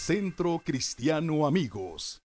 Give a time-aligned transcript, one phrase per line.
[0.00, 2.22] Centro Cristiano Amigos.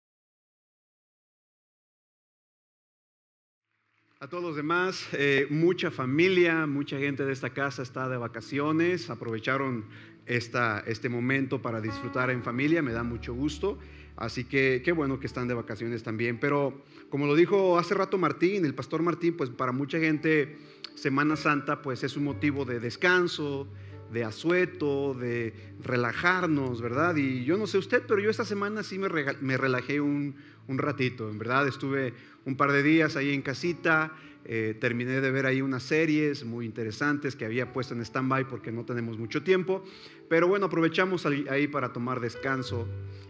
[4.19, 9.09] A todos los demás, eh, mucha familia, mucha gente de esta casa está de vacaciones,
[9.09, 9.85] aprovecharon
[10.27, 13.79] esta, este momento para disfrutar en familia, me da mucho gusto,
[14.17, 18.19] así que qué bueno que están de vacaciones también, pero como lo dijo hace rato
[18.19, 20.59] Martín, el pastor Martín, pues para mucha gente
[20.93, 23.67] Semana Santa pues es un motivo de descanso,
[24.13, 27.15] de asueto, de relajarnos, ¿verdad?
[27.15, 29.09] Y yo no sé usted, pero yo esta semana sí me,
[29.41, 30.35] me relajé un,
[30.67, 31.67] un, ratito, en verdad.
[31.67, 32.13] Estuve
[32.45, 34.13] un par de días ahí en casita,
[34.45, 38.71] eh, terminé de ver ahí unas series muy interesantes que había puesto en stand-by porque
[38.71, 39.83] no tenemos mucho tiempo,
[40.29, 42.87] pero bueno, aprovechamos ahí para tomar descanso.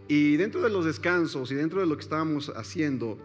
[0.07, 3.17] Y dentro de los descansos y dentro de lo que estábamos haciendo,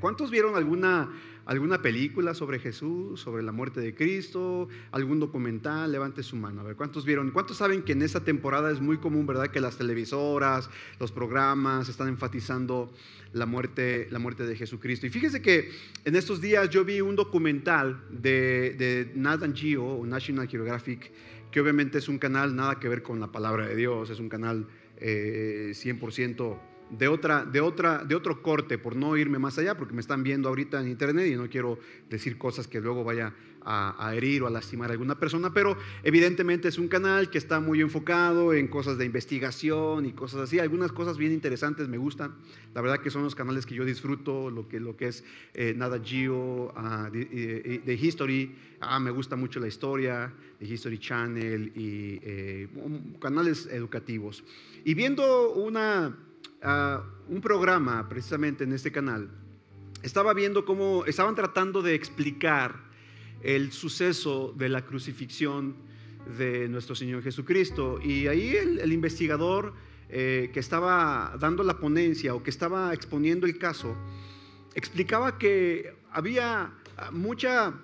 [0.00, 1.10] ¿cuántos vieron alguna
[1.50, 6.60] alguna película sobre Jesús, sobre la muerte de Cristo, algún documental, levante su mano.
[6.60, 7.32] A ver, ¿cuántos vieron?
[7.32, 10.70] ¿Cuántos saben que en esta temporada es muy común, verdad, que las televisoras,
[11.00, 12.92] los programas están enfatizando
[13.32, 15.08] la muerte, la muerte de Jesucristo?
[15.08, 15.72] Y fíjese que
[16.04, 21.10] en estos días yo vi un documental de, de Nathan Geo, National Geographic,
[21.50, 24.28] que obviamente es un canal nada que ver con la palabra de Dios, es un
[24.28, 29.76] canal eh, 100% de, otra, de, otra, de otro corte, por no irme más allá,
[29.76, 33.32] porque me están viendo ahorita en internet y no quiero decir cosas que luego vaya
[33.62, 37.60] a, herir o a lastimar a alguna persona, pero evidentemente es un canal que está
[37.60, 40.58] muy enfocado en cosas de investigación y cosas así.
[40.58, 42.34] Algunas cosas bien interesantes me gustan.
[42.74, 45.24] La verdad que son los canales que yo disfruto, lo que, lo que es
[45.54, 48.54] eh, Nada Geo, uh, de, History.
[48.80, 52.68] Ah, me gusta mucho la historia, de History Channel y
[53.18, 54.42] canales educativos.
[54.84, 56.16] Y viendo una
[56.62, 59.30] un programa precisamente en este canal,
[60.02, 62.90] estaba viendo cómo estaban tratando de explicar
[63.42, 65.76] el suceso de la crucifixión
[66.38, 68.00] de nuestro Señor Jesucristo.
[68.02, 69.74] Y ahí el, investigador
[70.08, 73.96] eh, que estaba dando la ponencia o que estaba exponiendo el caso,
[74.74, 76.72] explicaba que había
[77.12, 77.74] mucha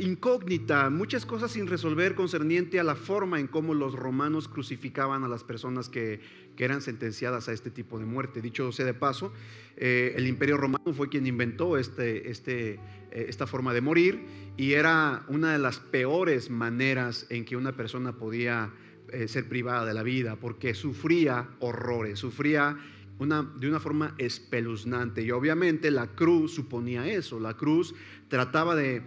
[0.00, 5.28] incógnita, muchas cosas sin resolver concerniente a la forma en cómo los romanos crucificaban a
[5.28, 8.42] las personas que, eran sentenciadas a este tipo de muerte.
[8.42, 9.32] Dicho sea de paso,
[9.76, 12.80] eh, el imperio romano fue quien inventó este, este,
[13.12, 14.26] eh, esta forma de morir
[14.56, 18.72] y era una de las peores maneras en que una persona podía
[19.12, 22.76] eh, ser privada de la vida, porque sufría horrores, sufría
[23.18, 25.22] de una forma espeluznante.
[25.22, 27.94] Y obviamente la cruz suponía eso, la cruz
[28.28, 29.02] trataba de,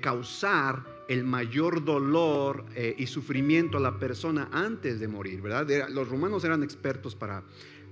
[0.00, 5.88] causar el mayor dolor eh, y sufrimiento a la persona antes de morir, ¿verdad?
[5.90, 7.42] los romanos eran expertos para,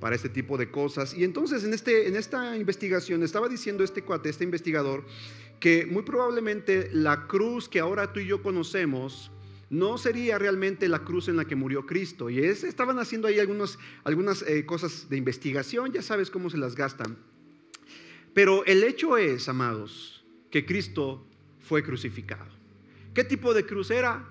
[0.00, 1.12] para este tipo de cosas.
[1.12, 5.04] Y entonces en, este, en esta investigación estaba diciendo este cuate, este investigador,
[5.58, 9.31] que muy probablemente la cruz que ahora tú y yo conocemos,
[9.72, 12.28] no sería realmente la cruz en la que murió Cristo.
[12.28, 16.76] Y es, estaban haciendo ahí algunas eh, cosas de investigación, ya sabes cómo se las
[16.76, 17.16] gastan.
[18.34, 21.26] Pero el hecho es, amados, que Cristo
[21.60, 22.50] fue crucificado.
[23.14, 24.28] ¿Qué tipo de cruz era?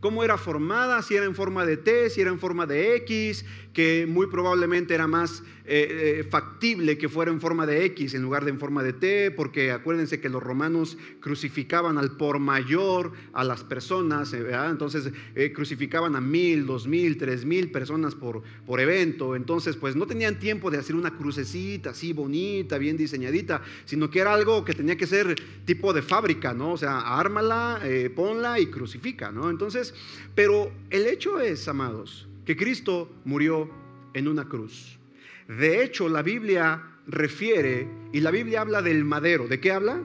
[0.00, 3.44] Cómo era formada, si era en forma de T, si era en forma de X,
[3.72, 8.22] que muy probablemente era más eh, eh, factible que fuera en forma de X en
[8.22, 13.12] lugar de en forma de T, porque acuérdense que los romanos crucificaban al por mayor
[13.32, 15.12] a las personas, eh, entonces
[15.54, 20.40] crucificaban a mil, dos mil, tres mil personas por, por evento, entonces pues no tenían
[20.40, 24.96] tiempo de hacer una crucecita así bonita, bien diseñadita, sino que era algo que tenía
[24.96, 25.36] que ser
[25.66, 26.72] tipo de fábrica, ¿no?
[26.72, 27.80] O sea, ármala,
[28.16, 29.50] ponla y crucifica, ¿no?
[29.50, 29.89] Entonces,
[30.34, 33.70] pero el hecho es, amados, que Cristo murió
[34.14, 34.98] en una cruz.
[35.48, 39.48] De hecho, la Biblia refiere, y la Biblia habla del madero.
[39.48, 40.00] ¿De qué habla?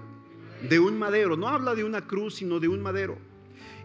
[0.68, 1.38] De un madero.
[1.38, 3.18] No habla de una cruz, sino de un madero.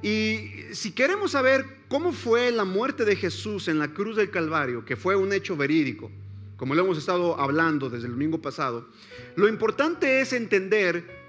[0.02, 4.84] Y si queremos saber cómo fue la muerte de Jesús en la cruz del Calvario,
[4.84, 6.10] que fue un hecho verídico,
[6.56, 8.88] como lo hemos estado hablando desde el domingo pasado,
[9.36, 11.19] lo importante es entender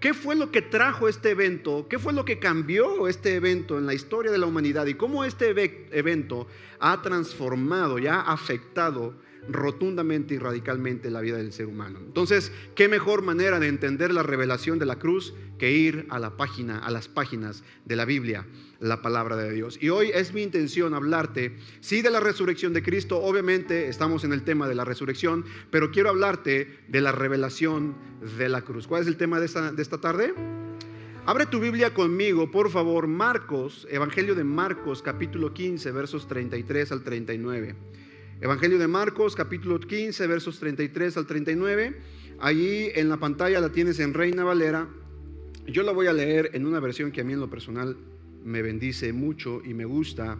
[0.00, 1.86] ¿Qué fue lo que trajo este evento?
[1.88, 4.86] ¿Qué fue lo que cambió este evento en la historia de la humanidad?
[4.86, 5.50] Y cómo este
[5.90, 6.46] evento
[6.78, 9.14] ha transformado, ya ha afectado
[9.48, 11.98] rotundamente y radicalmente la vida del ser humano.
[12.04, 16.36] Entonces, ¿qué mejor manera de entender la revelación de la cruz que ir a la
[16.36, 18.46] página, a las páginas de la Biblia?
[18.80, 19.78] la palabra de Dios.
[19.80, 24.32] Y hoy es mi intención hablarte, sí, de la resurrección de Cristo, obviamente estamos en
[24.32, 27.96] el tema de la resurrección, pero quiero hablarte de la revelación
[28.38, 28.86] de la cruz.
[28.86, 30.32] ¿Cuál es el tema de esta, de esta tarde?
[31.26, 37.02] Abre tu Biblia conmigo, por favor, Marcos, Evangelio de Marcos, capítulo 15, versos 33 al
[37.02, 37.74] 39.
[38.40, 41.96] Evangelio de Marcos, capítulo 15, versos 33 al 39.
[42.38, 44.88] Allí en la pantalla la tienes en Reina Valera.
[45.66, 47.96] Yo la voy a leer en una versión que a mí en lo personal
[48.44, 50.38] me bendice mucho y me gusta,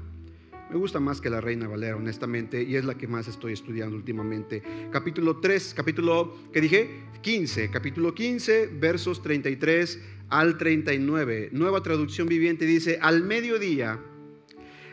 [0.70, 3.96] Me gusta más que la Reina Valera, honestamente, y es la que más estoy estudiando
[3.96, 4.62] últimamente.
[4.92, 6.90] Capítulo 3, capítulo, ¿qué dije?
[7.22, 9.98] 15, capítulo 15, versos 33
[10.28, 11.48] al 39.
[11.52, 13.98] Nueva traducción viviente dice, al mediodía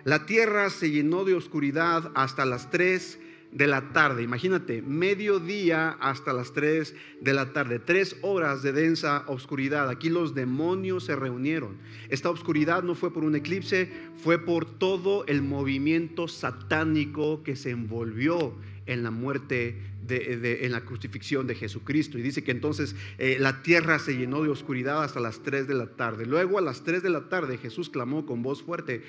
[0.06, 3.19] la tierra se llenó de oscuridad hasta las 3
[3.52, 4.22] de la tarde.
[4.22, 7.80] Imagínate, mediodía hasta las 3 de la tarde.
[7.80, 9.90] Tres horas de densa oscuridad.
[9.90, 11.78] Aquí los demonios se reunieron.
[12.10, 13.90] Esta oscuridad no fue por un eclipse,
[14.24, 18.54] fue por todo el movimiento satánico que se envolvió
[18.86, 22.19] en la muerte, de, en la crucifixión de Jesucristo.
[22.19, 25.74] Y dice que entonces eh, la tierra se llenó de oscuridad hasta las 3 de
[25.74, 26.28] la tarde.
[26.28, 29.01] Luego a las 3 de la tarde Jesús clamó con voz fuerte,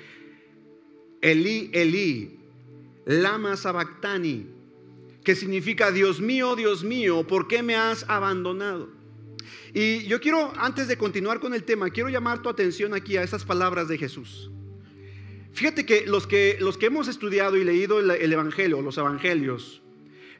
[1.21, 2.39] Elí, Elí,
[3.05, 4.47] lama sabactani,
[5.23, 8.89] que significa Dios mío, Dios mío, ¿por qué me has abandonado?
[9.73, 13.23] Y yo quiero, antes de continuar con el tema, quiero llamar tu atención aquí a
[13.23, 14.51] esas palabras de Jesús.
[15.53, 19.81] Fíjate que los que, los que hemos estudiado y leído el, el Evangelio, los Evangelios,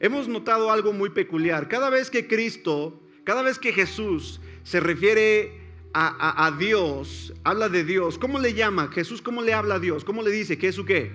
[0.00, 1.68] hemos notado algo muy peculiar.
[1.68, 5.57] Cada vez que Cristo, cada vez que Jesús se refiere
[5.94, 8.88] a, Dios, habla de Dios, ¿cómo le llama?
[8.88, 10.04] Jesús, ¿cómo le habla a Dios?
[10.04, 10.58] ¿Cómo le dice?
[10.58, 11.12] ¿Qué es su qué?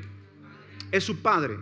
[0.91, 1.57] Es su Padre,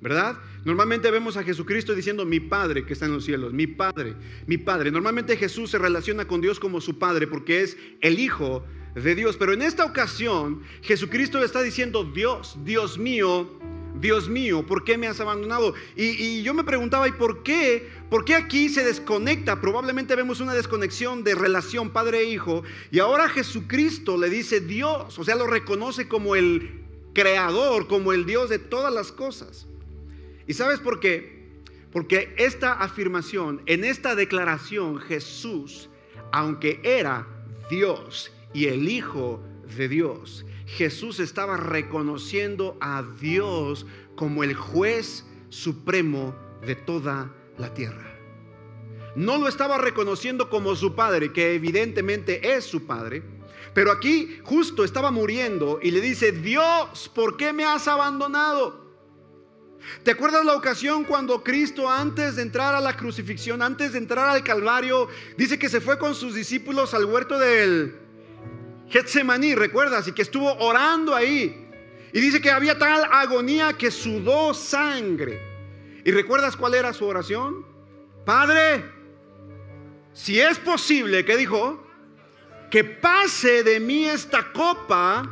[0.00, 0.38] ¿verdad?
[0.64, 4.14] Normalmente vemos a Jesucristo diciendo mi Padre que está en los cielos, mi Padre,
[4.46, 4.90] mi Padre.
[4.90, 8.64] Normalmente Jesús se relaciona con Dios como su Padre porque es el Hijo
[8.94, 9.36] de Dios.
[9.36, 13.50] Pero en esta ocasión Jesucristo le está diciendo, Dios, Dios mío,
[14.00, 15.74] Dios mío, ¿por qué me has abandonado?
[15.96, 17.88] Y, yo me preguntaba, ¿y por qué?
[18.10, 19.60] ¿Por qué aquí se desconecta?
[19.60, 22.64] Probablemente vemos una desconexión de relación padre-hijo.
[22.64, 26.82] E y ahora Jesucristo le dice Dios, o sea, lo reconoce como el
[27.14, 29.66] creador, como el Dios de todas las cosas.
[30.46, 31.42] ¿Y sabes por qué?
[31.92, 35.90] Porque esta afirmación, en esta declaración, Jesús,
[36.32, 37.26] aunque era
[37.70, 39.42] Dios y el Hijo
[39.76, 43.86] de Dios, Jesús estaba reconociendo a Dios
[44.16, 46.34] como el juez supremo
[46.66, 48.10] de toda la tierra.
[49.14, 53.22] No lo estaba reconociendo como su padre, que evidentemente es su padre,
[53.74, 58.80] pero aquí justo estaba muriendo y le dice, Dios, ¿por qué me has abandonado?
[60.04, 64.30] ¿Te acuerdas la ocasión cuando Cristo antes de entrar a la crucifixión, antes de entrar
[64.30, 68.01] al Calvario, dice que se fue con sus discípulos al huerto del
[68.92, 71.66] Getsemaní, recuerdas, y que estuvo orando ahí.
[72.12, 75.40] Y dice que había tal agonía que sudó sangre.
[76.04, 77.64] ¿Y recuerdas cuál era su oración?
[78.26, 78.84] Padre,
[80.12, 81.82] si es posible, ¿qué dijo?
[82.70, 85.28] Que pase de mí esta copa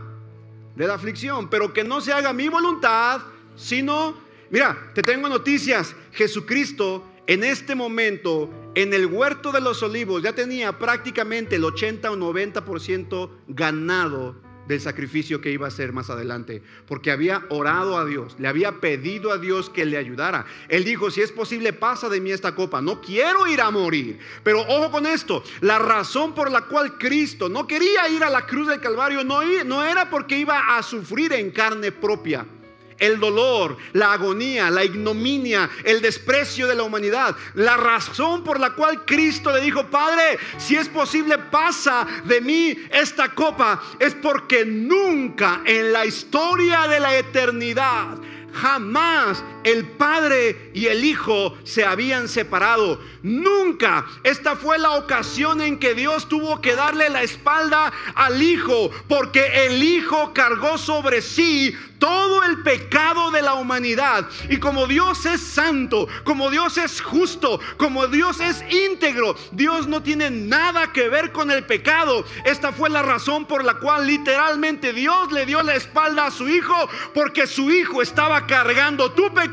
[0.74, 3.20] de la aflicción, pero que no se haga mi voluntad,
[3.56, 4.16] sino,
[4.48, 10.32] mira, te tengo noticias, Jesucristo en este momento, en el huerto de los olivos, ya
[10.32, 14.37] tenía prácticamente el 80 o 90% ganado
[14.69, 18.81] del sacrificio que iba a hacer más adelante, porque había orado a Dios, le había
[18.81, 20.46] pedido a Dios que le ayudara.
[20.69, 24.20] Él dijo, si es posible, pasa de mí esta copa, no quiero ir a morir.
[24.44, 28.46] Pero ojo con esto, la razón por la cual Cristo no quería ir a la
[28.46, 32.46] cruz del Calvario no, no era porque iba a sufrir en carne propia
[33.00, 37.35] el dolor, la agonía, la ignominia, el desprecio de la humanidad.
[37.55, 42.76] La razón por la cual Cristo le dijo, Padre, si es posible, pasa de mí
[42.93, 48.19] esta copa, es porque nunca en la historia de la eternidad
[48.53, 53.00] Jamás el Padre y el Hijo se habían separado.
[53.22, 54.06] Nunca.
[54.22, 59.67] Esta fue la ocasión en que Dios tuvo que darle la espalda al Hijo, porque
[59.67, 64.26] el Hijo cargó sobre sí todo el pecado de la humanidad.
[64.48, 70.02] Y como Dios es santo, como Dios es justo, como Dios es íntegro, Dios no
[70.02, 72.24] tiene nada que ver con el pecado.
[72.46, 76.48] Esta fue la razón por la cual literalmente Dios le dio la espalda a su
[76.48, 79.49] Hijo, porque su Hijo estaba cargando tu pecado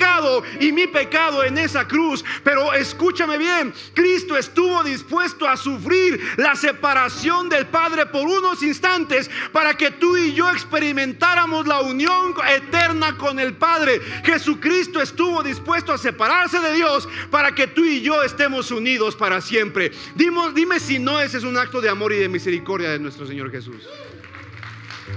[0.60, 2.24] y mi pecado en esa cruz.
[2.44, 9.30] Pero escúchame bien, Cristo estuvo dispuesto a sufrir la separación del Padre por unos instantes
[9.52, 14.02] para que tú y yo experimentáramos la unión eterna con el Padre.
[14.24, 19.42] Jesucristo estuvo dispuesto a separarse de Dios para que tú y yo estemos unidos para
[19.42, 19.92] siempre.
[20.16, 23.26] Dime, dime si no ese es un acto de amor y de misericordia de nuestro
[23.26, 23.88] Señor Jesús.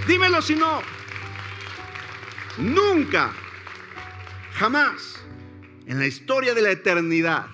[0.07, 0.81] Dímelo si no.
[2.57, 3.31] Nunca,
[4.53, 5.21] jamás
[5.87, 7.47] en la historia de la eternidad,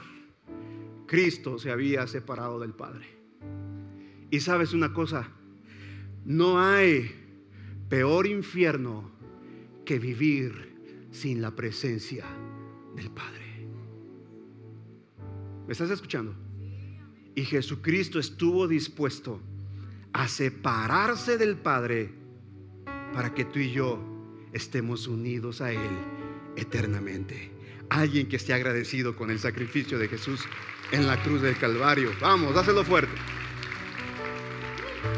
[1.08, 3.08] Cristo se había separado del Padre.
[4.30, 5.30] Y sabes una cosa,
[6.26, 7.10] no hay
[7.88, 9.10] peor infierno
[9.86, 12.26] que vivir sin la presencia
[12.96, 13.66] del Padre.
[15.66, 16.36] ¿Me estás escuchando?
[17.36, 19.40] Y Jesucristo estuvo dispuesto
[20.12, 22.14] a separarse del Padre
[23.14, 24.00] para que tú y yo
[24.52, 26.27] estemos unidos a Él
[26.58, 27.52] eternamente.
[27.90, 30.42] Alguien que esté agradecido con el sacrificio de Jesús
[30.92, 32.12] en la cruz del Calvario.
[32.20, 33.14] Vamos, dáselo fuerte.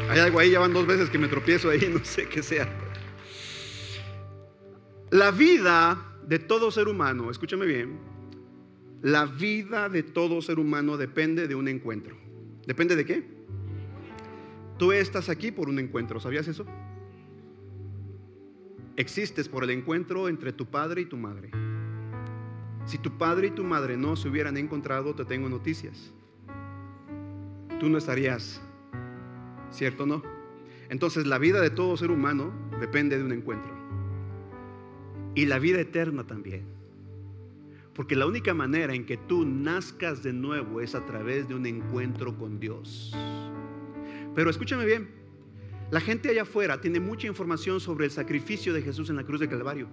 [0.08, 2.68] Hay algo ahí, ya van dos veces que me tropiezo ahí, no sé qué sea.
[5.10, 7.98] La vida de todo ser humano, escúchame bien,
[9.02, 12.16] la vida de todo ser humano depende de un encuentro.
[12.66, 13.24] ¿Depende de qué?
[14.78, 16.66] Tú estás aquí por un encuentro, ¿sabías eso?
[19.00, 21.50] Existes por el encuentro entre tu padre y tu madre.
[22.84, 26.12] Si tu padre y tu madre no se hubieran encontrado, te tengo noticias.
[27.78, 28.60] Tú no estarías,
[29.70, 30.22] ¿cierto o no?
[30.90, 33.72] Entonces la vida de todo ser humano depende de un encuentro.
[35.34, 36.66] Y la vida eterna también.
[37.94, 41.64] Porque la única manera en que tú nazcas de nuevo es a través de un
[41.64, 43.16] encuentro con Dios.
[44.34, 45.19] Pero escúchame bien,
[45.90, 49.40] la gente allá afuera tiene mucha información sobre el sacrificio de Jesús en la cruz
[49.40, 49.88] de Calvario.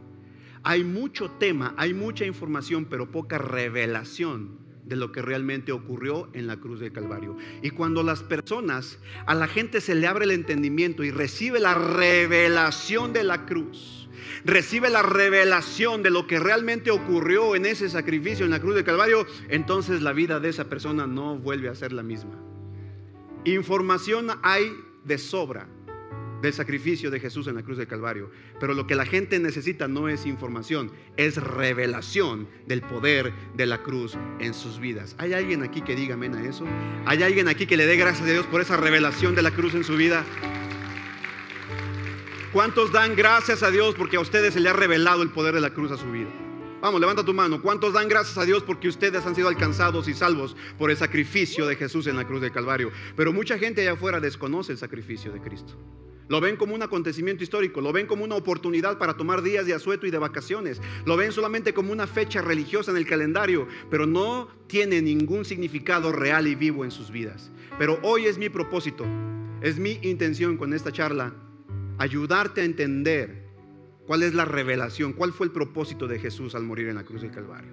[0.63, 6.45] Hay mucho tema, hay mucha información, pero poca revelación de lo que realmente ocurrió en
[6.45, 7.35] la cruz de Calvario.
[7.63, 11.73] Y cuando las personas, a la gente se le abre el entendimiento y recibe la
[11.73, 14.07] revelación de la cruz,
[14.45, 18.83] recibe la revelación de lo que realmente ocurrió en ese sacrificio en la cruz de
[18.83, 22.39] Calvario, entonces la vida de esa persona no vuelve a ser la misma.
[23.45, 24.73] Información hay
[25.03, 25.67] de sobra
[26.41, 28.31] del sacrificio de Jesús en la cruz del Calvario.
[28.59, 33.83] Pero lo que la gente necesita no es información, es revelación del poder de la
[33.83, 35.15] cruz en sus vidas.
[35.17, 36.65] ¿Hay alguien aquí que diga amén a eso?
[37.05, 39.73] ¿Hay alguien aquí que le dé gracias a Dios por esa revelación de la cruz
[39.73, 40.23] en su vida?
[42.53, 45.61] ¿Cuántos dan gracias a Dios porque a ustedes se le ha revelado el poder de
[45.61, 46.29] la cruz a su vida?
[46.79, 47.61] Vamos, levanta tu mano.
[47.61, 51.65] ¿Cuántos dan gracias a Dios porque ustedes han sido alcanzados y salvos por el sacrificio
[51.65, 52.91] de Jesús en la cruz del Calvario?
[53.15, 55.73] Pero mucha gente allá afuera desconoce el sacrificio de Cristo.
[56.29, 59.73] Lo ven como un acontecimiento histórico, lo ven como una oportunidad para tomar días de
[59.73, 64.05] asueto y de vacaciones, lo ven solamente como una fecha religiosa en el calendario, pero
[64.05, 67.49] no tiene ningún significado real y vivo en sus vidas.
[67.79, 69.05] Pero hoy es mi propósito,
[69.61, 71.33] es mi intención con esta charla,
[71.97, 73.47] ayudarte a entender
[74.05, 77.21] cuál es la revelación, cuál fue el propósito de Jesús al morir en la cruz
[77.21, 77.71] del Calvario.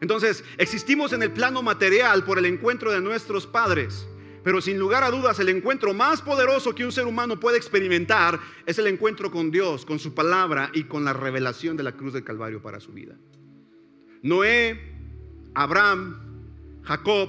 [0.00, 4.06] Entonces, existimos en el plano material por el encuentro de nuestros padres.
[4.48, 8.40] Pero sin lugar a dudas, el encuentro más poderoso que un ser humano puede experimentar
[8.64, 12.14] es el encuentro con Dios, con su palabra y con la revelación de la cruz
[12.14, 13.14] del Calvario para su vida.
[14.22, 14.80] Noé,
[15.52, 16.16] Abraham,
[16.82, 17.28] Jacob,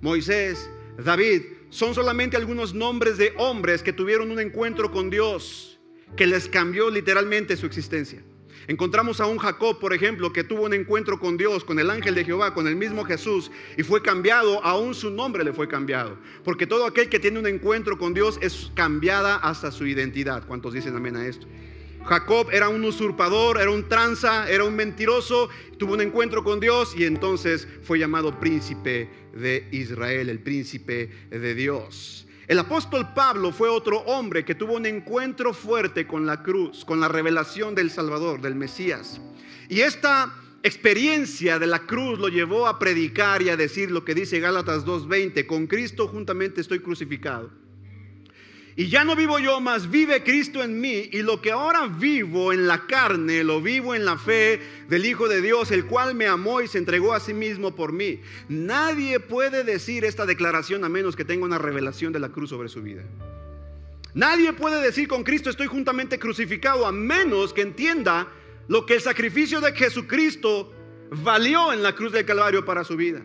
[0.00, 5.78] Moisés, David, son solamente algunos nombres de hombres que tuvieron un encuentro con Dios
[6.16, 8.24] que les cambió literalmente su existencia.
[8.70, 12.14] Encontramos a un Jacob, por ejemplo, que tuvo un encuentro con Dios, con el ángel
[12.14, 16.16] de Jehová, con el mismo Jesús, y fue cambiado, aún su nombre le fue cambiado.
[16.44, 20.46] Porque todo aquel que tiene un encuentro con Dios es cambiada hasta su identidad.
[20.46, 21.48] ¿Cuántos dicen amén a esto?
[22.04, 26.94] Jacob era un usurpador, era un tranza, era un mentiroso, tuvo un encuentro con Dios
[26.96, 32.24] y entonces fue llamado príncipe de Israel, el príncipe de Dios.
[32.50, 36.98] El apóstol Pablo fue otro hombre que tuvo un encuentro fuerte con la cruz, con
[36.98, 39.20] la revelación del Salvador, del Mesías.
[39.68, 44.16] Y esta experiencia de la cruz lo llevó a predicar y a decir lo que
[44.16, 47.52] dice Gálatas 2.20, con Cristo juntamente estoy crucificado.
[48.80, 51.10] Y ya no vivo yo, más vive Cristo en mí.
[51.12, 54.58] Y lo que ahora vivo en la carne, lo vivo en la fe
[54.88, 57.92] del Hijo de Dios, el cual me amó y se entregó a sí mismo por
[57.92, 58.22] mí.
[58.48, 62.70] Nadie puede decir esta declaración a menos que tenga una revelación de la cruz sobre
[62.70, 63.02] su vida.
[64.14, 68.28] Nadie puede decir con Cristo estoy juntamente crucificado a menos que entienda
[68.66, 70.72] lo que el sacrificio de Jesucristo
[71.10, 73.20] valió en la cruz del Calvario para su vida.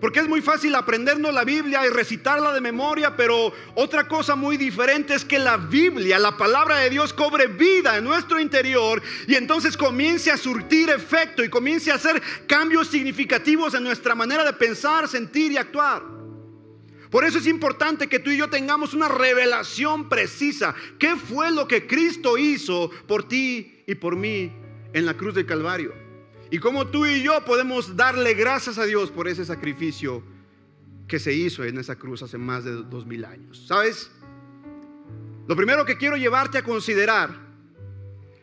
[0.00, 4.56] Porque es muy fácil aprendernos la Biblia y recitarla de memoria, pero otra cosa muy
[4.56, 9.34] diferente es que la Biblia, la palabra de Dios, cobre vida en nuestro interior y
[9.34, 14.54] entonces comience a surtir efecto y comience a hacer cambios significativos en nuestra manera de
[14.54, 16.02] pensar, sentir y actuar.
[17.10, 20.74] Por eso es importante que tú y yo tengamos una revelación precisa.
[20.98, 24.52] ¿Qué fue lo que Cristo hizo por ti y por mí
[24.92, 26.09] en la cruz del Calvario?
[26.50, 30.22] Y cómo tú y yo podemos darle gracias a Dios por ese sacrificio
[31.06, 33.64] que se hizo en esa cruz hace más de dos mil años.
[33.66, 34.10] ¿Sabes?
[35.46, 37.30] Lo primero que quiero llevarte a considerar,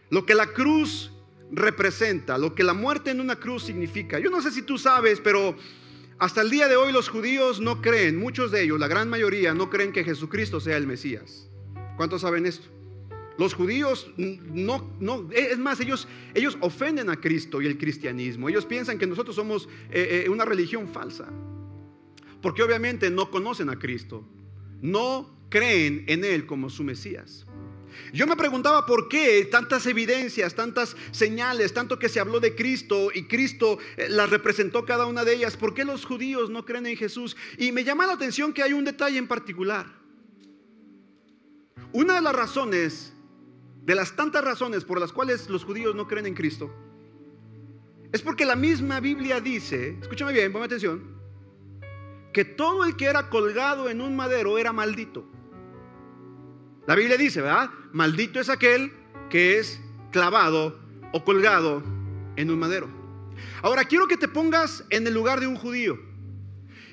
[0.10, 1.12] lo que la cruz
[1.52, 4.20] representa, lo que la muerte en una cruz significa.
[4.20, 5.56] Yo no sé si tú sabes, pero
[6.18, 9.54] hasta el día de hoy los judíos no creen, muchos de ellos, la gran mayoría,
[9.54, 11.50] no creen que Jesucristo sea el Mesías.
[11.96, 12.68] ¿Cuántos saben esto?
[13.38, 18.50] Los judíos no, no, es más, ellos, ellos ofenden a Cristo y el cristianismo.
[18.50, 21.30] Ellos piensan que nosotros somos eh, eh, una religión falsa.
[22.42, 24.28] Porque obviamente no conocen a Cristo.
[24.82, 27.46] No creen en Él como su Mesías.
[28.14, 33.10] Yo me preguntaba por qué tantas evidencias, tantas señales, tanto que se habló de Cristo
[33.14, 35.58] y Cristo eh, las representó cada una de ellas.
[35.58, 37.36] ¿Por qué los judíos no creen en Jesús?
[37.58, 39.88] Y me llama la atención que hay un detalle en particular.
[41.92, 43.14] Una de las razones,
[43.88, 46.70] de las tantas razones por las cuales los judíos no creen en Cristo,
[48.12, 51.16] es porque la misma Biblia dice, escúchame bien, ponme atención,
[52.34, 55.26] que todo el que era colgado en un madero era maldito.
[56.86, 57.70] La Biblia dice, ¿verdad?
[57.94, 58.92] Maldito es aquel
[59.30, 59.80] que es
[60.12, 60.78] clavado
[61.14, 61.82] o colgado
[62.36, 62.90] en un madero.
[63.62, 65.98] Ahora quiero que te pongas en el lugar de un judío.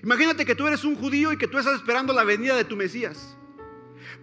[0.05, 2.77] Imagínate que tú eres un judío y que tú estás esperando la venida de tu
[2.77, 3.37] Mesías.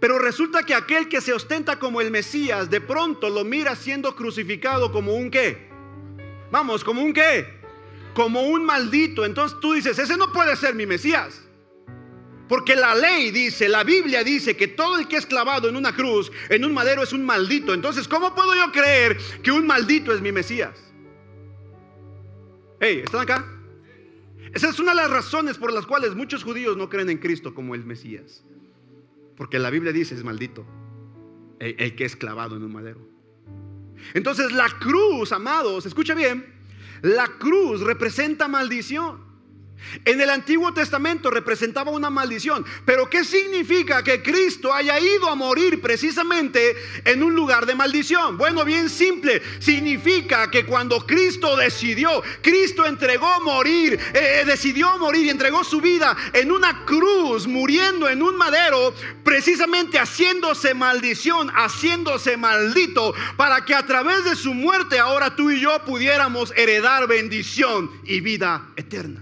[0.01, 4.15] Pero resulta que aquel que se ostenta como el Mesías, de pronto lo mira siendo
[4.15, 5.69] crucificado como un qué.
[6.49, 7.45] Vamos, como un qué.
[8.15, 9.23] Como un maldito.
[9.23, 11.43] Entonces tú dices, ese no puede ser mi Mesías.
[12.49, 15.95] Porque la ley dice, la Biblia dice que todo el que es clavado en una
[15.95, 17.71] cruz, en un madero, es un maldito.
[17.71, 20.91] Entonces, ¿cómo puedo yo creer que un maldito es mi Mesías?
[22.79, 23.45] Hey, ¿están acá?
[24.51, 27.53] Esa es una de las razones por las cuales muchos judíos no creen en Cristo
[27.53, 28.43] como el Mesías.
[29.35, 30.65] Porque la Biblia dice es maldito
[31.59, 32.99] el, el que es clavado en un madero.
[34.13, 36.45] Entonces la cruz, amados, escucha bien,
[37.01, 39.30] la cruz representa maldición.
[40.05, 42.65] En el Antiguo Testamento representaba una maldición.
[42.85, 48.37] Pero ¿qué significa que Cristo haya ido a morir precisamente en un lugar de maldición?
[48.37, 49.41] Bueno, bien simple.
[49.59, 56.15] Significa que cuando Cristo decidió, Cristo entregó morir, eh, decidió morir y entregó su vida
[56.33, 63.85] en una cruz, muriendo en un madero, precisamente haciéndose maldición, haciéndose maldito, para que a
[63.85, 69.20] través de su muerte ahora tú y yo pudiéramos heredar bendición y vida eterna.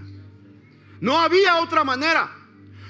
[1.00, 2.30] No había otra manera.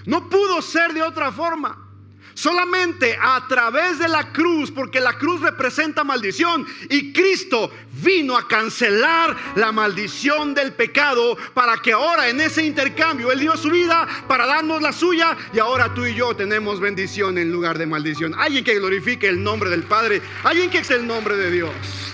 [0.06, 1.86] No pudo ser de otra forma.
[2.34, 7.70] Solamente a través de la cruz, porque la cruz representa maldición y Cristo
[8.02, 13.56] vino a cancelar la maldición del pecado para que ahora en ese intercambio Él dio
[13.56, 17.76] su vida para darnos la suya y ahora tú y yo tenemos bendición en lugar
[17.76, 18.34] de maldición.
[18.34, 22.09] Alguien que glorifique el nombre del Padre, alguien que es el nombre de Dios.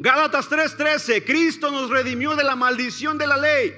[0.00, 3.74] Gálatas 3:13, Cristo nos redimió de la maldición de la ley,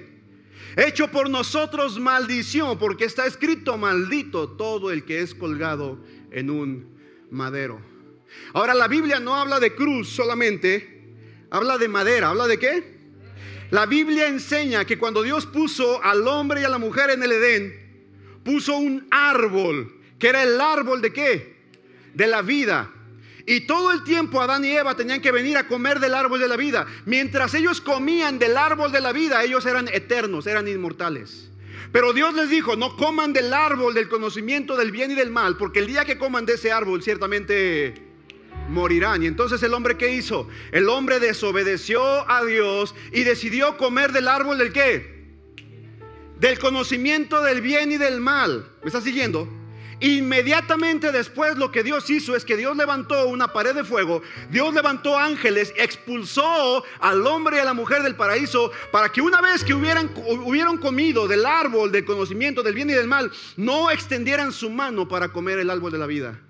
[0.77, 5.99] hecho por nosotros maldición, porque está escrito maldito todo el que es colgado
[6.31, 6.95] en un
[7.31, 7.81] madero.
[8.53, 11.15] Ahora la Biblia no habla de cruz solamente,
[11.51, 13.01] habla de madera, habla de qué?
[13.71, 17.33] La Biblia enseña que cuando Dios puso al hombre y a la mujer en el
[17.33, 18.05] Edén,
[18.45, 21.57] puso un árbol, que era el árbol de qué?
[22.13, 22.93] De la vida.
[23.51, 26.47] Y todo el tiempo Adán y Eva tenían que venir a comer del árbol de
[26.47, 26.87] la vida.
[27.05, 31.51] Mientras ellos comían del árbol de la vida, ellos eran eternos, eran inmortales.
[31.91, 35.57] Pero Dios les dijo, no coman del árbol del conocimiento del bien y del mal,
[35.57, 37.95] porque el día que coman de ese árbol ciertamente
[38.69, 39.25] morirán.
[39.25, 40.47] Y entonces el hombre ¿qué hizo?
[40.71, 45.27] El hombre desobedeció a Dios y decidió comer del árbol del qué?
[46.39, 48.71] Del conocimiento del bien y del mal.
[48.83, 49.49] ¿Me está siguiendo?
[50.01, 54.73] Inmediatamente después lo que Dios hizo es que Dios levantó una pared de fuego, Dios
[54.73, 59.63] levantó ángeles, expulsó al hombre y a la mujer del paraíso para que una vez
[59.63, 64.71] que hubieran, comido del árbol del conocimiento del bien y del mal, no extendieran su
[64.71, 66.41] mano para comer el árbol de la vida.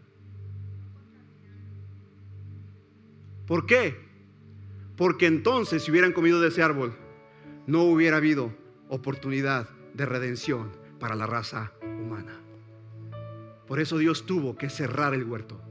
[3.47, 3.99] ¿Por qué?
[4.97, 6.97] Porque entonces si hubieran comido de ese árbol,
[7.67, 8.55] no hubiera habido
[8.89, 12.40] oportunidad de redención para la raza humana.
[13.71, 15.63] Por eso Dios tuvo que cerrar el huerto.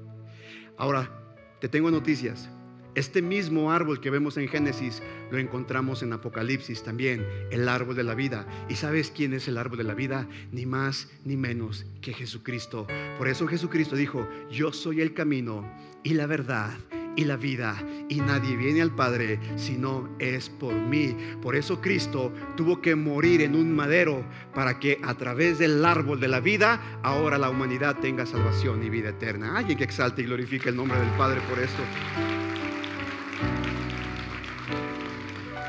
[0.78, 1.12] Ahora,
[1.60, 2.50] te tengo noticias.
[2.96, 8.06] Este mismo árbol que vemos en Génesis lo encontramos en Apocalipsis también, el árbol de
[8.06, 8.48] la vida.
[8.70, 10.30] ¿Y sabes quién es el árbol de la vida?
[10.54, 12.88] Ni más ni menos que Jesucristo.
[13.18, 15.70] Por eso Jesucristo dijo, yo soy el camino
[16.02, 16.72] y la verdad
[17.20, 17.76] y la vida.
[18.08, 21.14] Y nadie viene al Padre si no es por mí.
[21.42, 24.24] Por eso Cristo tuvo que morir en un madero
[24.56, 28.90] para que a través del árbol de la vida ahora la humanidad tenga salvación y
[28.90, 29.58] vida eterna.
[29.58, 31.84] Alguien que exalte y glorifique el nombre del Padre por esto.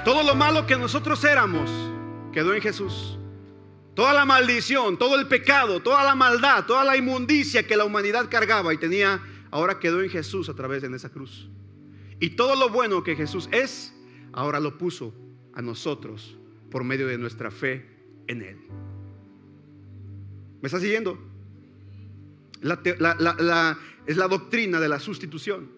[0.05, 1.69] Todo lo malo que nosotros éramos
[2.33, 3.19] quedó en Jesús.
[3.95, 8.29] Toda la maldición, todo el pecado, toda la maldad, toda la inmundicia que la humanidad
[8.31, 11.49] cargaba y tenía ahora quedó en Jesús a través de esa cruz.
[12.19, 13.95] Y todo lo bueno que Jesús es,
[14.33, 15.15] ahora lo puso
[15.55, 16.37] a nosotros
[16.71, 17.87] por medio de nuestra fe
[18.27, 18.57] en Él.
[20.61, 21.19] ¿Me está siguiendo?
[22.63, 25.71] es la doctrina de la sustitución.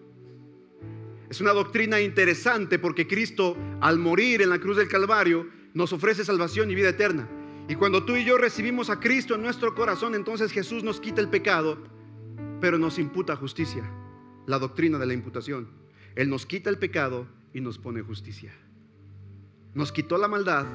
[1.29, 6.23] Es una doctrina interesante porque Cristo al morir en la cruz del Calvario nos ofrece
[6.23, 7.27] salvación y vida eterna.
[7.67, 11.21] Y cuando tú y yo recibimos a Cristo en nuestro corazón, entonces Jesús nos quita
[11.21, 11.77] el pecado,
[12.63, 13.83] pero nos imputa justicia.
[14.45, 15.67] La doctrina de la imputación.
[16.15, 18.53] Él nos quita el pecado y nos pone justicia.
[19.73, 20.65] Nos quitó la maldad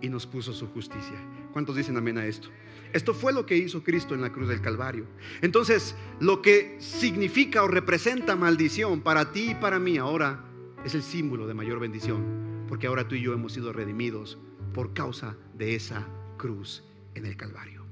[0.00, 1.14] y nos puso su justicia.
[1.52, 2.48] ¿Cuántos dicen amén a esto?
[2.92, 5.06] Esto fue lo que hizo Cristo en la cruz del Calvario.
[5.40, 10.44] Entonces, lo que significa o representa maldición para ti y para mí ahora
[10.84, 14.36] es el símbolo de mayor bendición, porque ahora tú y yo hemos sido redimidos
[14.74, 16.82] por causa de esa cruz
[17.14, 17.84] en el Calvario.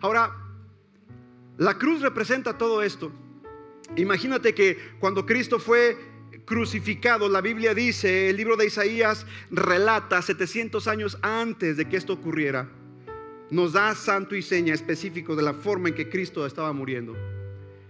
[0.00, 0.45] Ahora,
[1.58, 3.10] la cruz representa todo esto.
[3.96, 5.96] Imagínate que cuando Cristo fue
[6.44, 12.12] crucificado, la Biblia dice, el libro de Isaías relata 700 años antes de que esto
[12.12, 12.68] ocurriera,
[13.50, 17.16] nos da santo y seña específico de la forma en que Cristo estaba muriendo.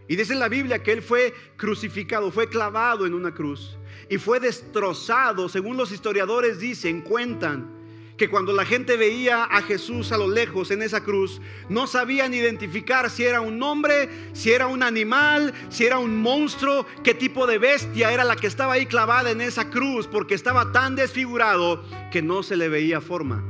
[0.09, 3.76] Y dice la Biblia que Él fue crucificado, fue clavado en una cruz
[4.09, 7.76] y fue destrozado, según los historiadores dicen, cuentan,
[8.16, 12.33] que cuando la gente veía a Jesús a lo lejos en esa cruz, no sabían
[12.33, 17.46] identificar si era un hombre, si era un animal, si era un monstruo, qué tipo
[17.46, 21.85] de bestia era la que estaba ahí clavada en esa cruz, porque estaba tan desfigurado
[22.11, 23.44] que no se le veía forma.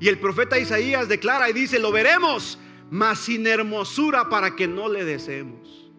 [0.00, 2.58] Y el profeta Isaías declara y dice, lo veremos,
[2.90, 5.90] mas sin hermosura para que no le deseemos.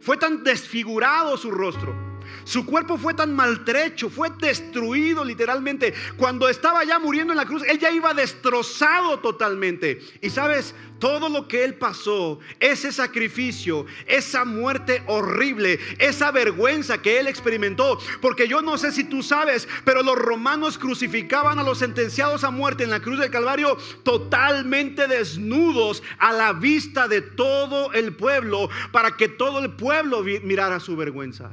[0.00, 2.07] Fue tan desfigurado su rostro
[2.48, 5.92] su cuerpo fue tan maltrecho, fue destruido literalmente.
[6.16, 10.00] Cuando estaba ya muriendo en la cruz, él ya iba destrozado totalmente.
[10.22, 17.20] Y sabes, todo lo que él pasó, ese sacrificio, esa muerte horrible, esa vergüenza que
[17.20, 17.98] él experimentó.
[18.22, 22.50] Porque yo no sé si tú sabes, pero los romanos crucificaban a los sentenciados a
[22.50, 28.70] muerte en la cruz del Calvario totalmente desnudos a la vista de todo el pueblo,
[28.90, 31.50] para que todo el pueblo mirara su vergüenza.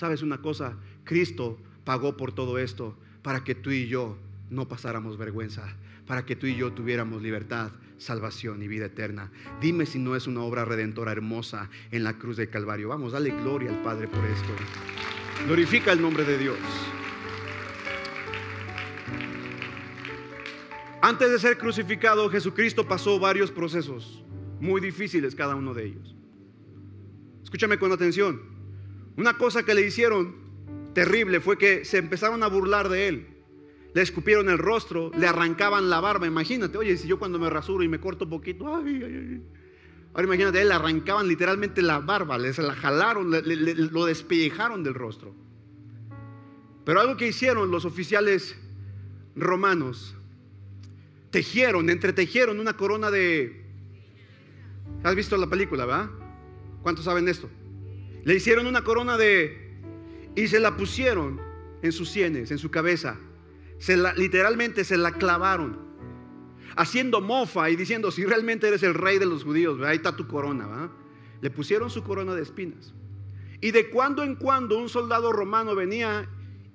[0.00, 0.78] ¿Sabes una cosa?
[1.04, 4.16] Cristo pagó por todo esto para que tú y yo
[4.48, 9.30] no pasáramos vergüenza, para que tú y yo tuviéramos libertad, salvación y vida eterna.
[9.60, 12.88] Dime si no es una obra redentora hermosa en la cruz del Calvario.
[12.88, 14.48] Vamos, dale gloria al Padre por esto.
[15.46, 16.58] Glorifica el nombre de Dios.
[21.02, 24.24] Antes de ser crucificado, Jesucristo pasó varios procesos,
[24.60, 26.16] muy difíciles cada uno de ellos.
[27.42, 28.49] Escúchame con atención.
[29.16, 30.34] Una cosa que le hicieron
[30.94, 33.26] terrible fue que se empezaron a burlar de él.
[33.94, 36.26] Le escupieron el rostro, le arrancaban la barba.
[36.26, 38.66] Imagínate, oye, si yo cuando me rasuro y me corto un poquito,
[40.12, 44.94] Ahora imagínate, él le arrancaban literalmente la barba, le, se la jalaron, lo despellejaron del
[44.94, 45.34] rostro.
[46.84, 48.56] Pero algo que hicieron los oficiales
[49.36, 50.16] romanos,
[51.30, 53.64] tejieron, entretejieron una corona de...
[55.04, 56.10] ¿Has visto la película, va?
[56.82, 57.48] ¿Cuántos saben esto?
[58.24, 59.76] Le hicieron una corona de...
[60.34, 61.40] y se la pusieron
[61.82, 63.18] en sus sienes, en su cabeza.
[63.78, 65.78] Se la, literalmente se la clavaron.
[66.76, 70.26] Haciendo mofa y diciendo, si realmente eres el rey de los judíos, ahí está tu
[70.26, 70.90] corona.
[71.40, 72.94] Le pusieron su corona de espinas.
[73.60, 76.28] Y de cuando en cuando un soldado romano venía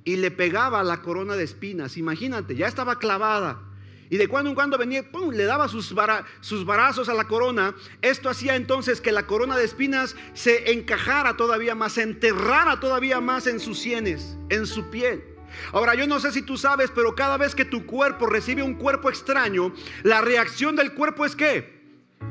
[0.03, 1.97] y le pegaba la corona de espinas.
[1.97, 3.60] Imagínate, ya estaba clavada.
[4.09, 5.31] Y de cuando en cuando venía, ¡pum!
[5.31, 5.93] le daba sus,
[6.41, 7.75] sus barazos a la corona.
[8.01, 13.19] Esto hacía entonces que la corona de espinas se encajara todavía más, se enterrara todavía
[13.19, 15.23] más en sus sienes, en su piel.
[15.71, 18.75] Ahora, yo no sé si tú sabes, pero cada vez que tu cuerpo recibe un
[18.75, 21.75] cuerpo extraño, la reacción del cuerpo es que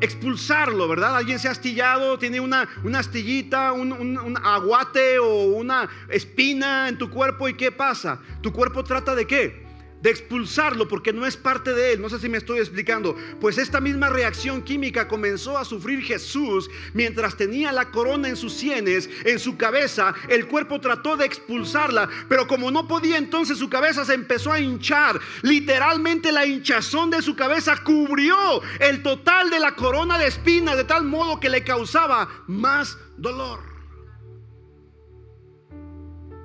[0.01, 1.17] expulsarlo, ¿verdad?
[1.17, 6.99] Alguien se ha astillado, tiene una, una astillita, un, un, aguate o una espina en
[6.99, 8.21] tu cuerpo y ¿qué pasa?
[8.43, 9.64] Tu cuerpo trata de qué?
[10.05, 12.01] De expulsarlo porque no es parte de él.
[12.03, 13.17] No sé si me estoy explicando.
[13.41, 18.53] Pues esta misma reacción química comenzó a sufrir Jesús mientras tenía la corona en sus
[18.53, 20.15] sienes, en su cabeza.
[20.29, 24.61] El cuerpo trató de expulsarla, pero como no podía, entonces su cabeza se empezó a
[24.61, 25.19] hinchar.
[25.41, 28.37] Literalmente la hinchazón de su cabeza cubrió
[28.81, 33.61] el total de la corona de espinas de tal modo que le causaba más dolor.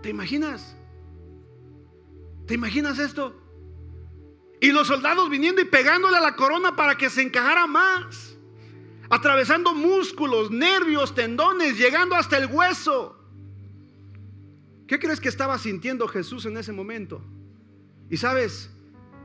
[0.02, 0.78] ¿Te imaginas?
[2.48, 3.49] ¿Te imaginas esto?
[4.62, 8.36] Y los soldados viniendo y pegándole a la corona para que se encajara más.
[9.10, 13.18] Atravesando músculos, nervios, tendones, llegando hasta el hueso.
[14.88, 17.22] ¿Qué crees que estaba sintiendo Jesús en ese momento?
[18.10, 18.70] Y sabes,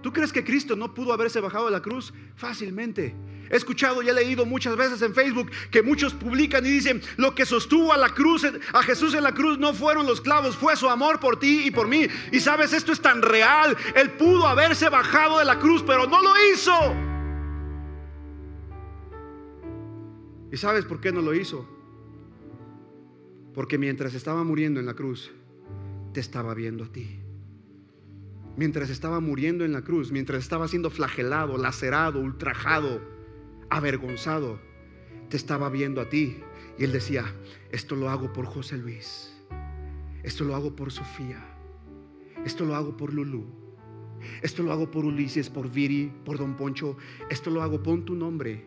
[0.02, 2.12] ¿tú crees que Cristo no pudo haberse bajado de la cruz?
[2.36, 3.14] Fácilmente.
[3.50, 7.34] He escuchado y he leído muchas veces en Facebook que muchos publican y dicen, lo
[7.34, 10.76] que sostuvo a la cruz, a Jesús en la cruz no fueron los clavos, fue
[10.76, 12.06] su amor por ti y por mí.
[12.32, 13.76] Y sabes, esto es tan real.
[13.94, 16.72] Él pudo haberse bajado de la cruz, pero no lo hizo.
[20.52, 21.68] ¿Y sabes por qué no lo hizo?
[23.54, 25.32] Porque mientras estaba muriendo en la cruz,
[26.12, 27.20] te estaba viendo a ti.
[28.56, 33.00] mientras estaba muriendo en la cruz, mientras estaba siendo flagelado, lacerado, ultrajado,
[33.70, 34.60] avergonzado,
[35.28, 36.38] te estaba viendo a ti.
[36.78, 37.24] Y él decía,
[37.70, 39.32] esto lo hago por José Luis,
[40.22, 41.44] esto lo hago por Sofía,
[42.44, 43.46] esto lo hago por Lulú,
[44.42, 46.96] esto lo hago por Ulises, por Viri, por Don Poncho,
[47.30, 48.66] esto lo hago, pon tu nombre,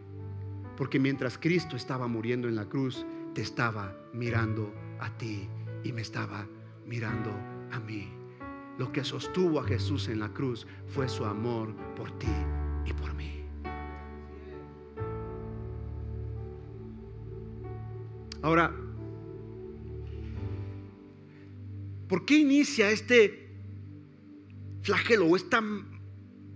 [0.78, 5.50] porque mientras Cristo estaba muriendo en la cruz, te estaba mirando a ti
[5.84, 6.48] y me estaba
[6.86, 7.32] mirando
[7.72, 8.08] a mí.
[8.78, 12.28] Lo que sostuvo a Jesús en la cruz fue su amor por ti
[12.86, 13.37] y por mí.
[18.48, 18.72] Ahora,
[22.08, 23.50] ¿por qué inicia este
[24.84, 25.62] flagelo o esta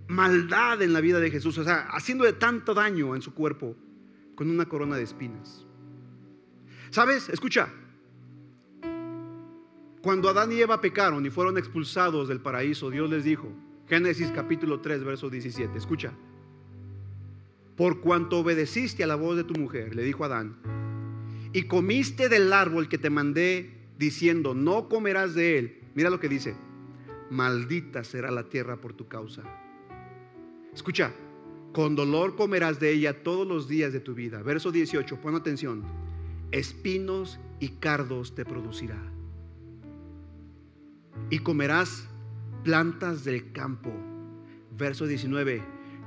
[0.08, 1.58] maldad en la vida de Jesús?
[1.58, 3.76] O sea, haciéndole tanto daño en su cuerpo
[4.34, 5.66] con una corona de espinas.
[6.88, 7.28] ¿Sabes?
[7.28, 7.68] Escucha,
[10.00, 13.52] cuando Adán y Eva pecaron y fueron expulsados del paraíso, Dios les dijo,
[13.86, 16.14] Génesis capítulo 3, verso 17, escucha,
[17.76, 20.56] por cuanto obedeciste a la voz de tu mujer, le dijo Adán,
[21.52, 26.28] y comiste del árbol que te mandé diciendo, no comerás de él, mira lo que
[26.28, 26.54] dice,
[27.30, 29.42] maldita será la tierra por tu causa.
[30.74, 31.12] Escucha,
[31.72, 34.42] con dolor comerás de ella todos los días de tu vida.
[34.42, 35.82] Verso 18, pon atención,
[36.50, 39.12] espinos y cardos te producirá
[41.30, 42.06] y comerás
[42.64, 43.90] plantas del campo.
[44.76, 45.62] Verso 19,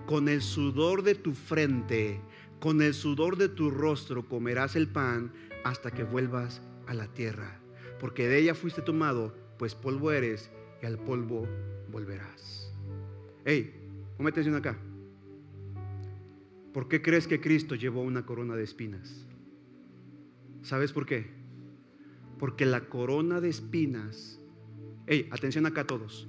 [0.05, 2.19] con el sudor de tu frente,
[2.65, 5.31] con el sudor de tu rostro comerás el pan
[5.63, 7.59] hasta que vuelvas a la tierra,
[7.99, 10.49] porque de ella fuiste tomado, pues polvo eres
[10.81, 11.47] y al polvo
[11.91, 12.73] volverás.
[13.45, 13.71] Hey,
[14.17, 14.79] ponme atención acá.
[16.73, 19.27] ¿Por qué crees que Cristo llevó una corona de espinas?
[20.63, 21.27] ¿Sabes por qué?
[22.39, 24.39] Porque la corona de espinas
[25.05, 26.27] Hey, atención acá todos.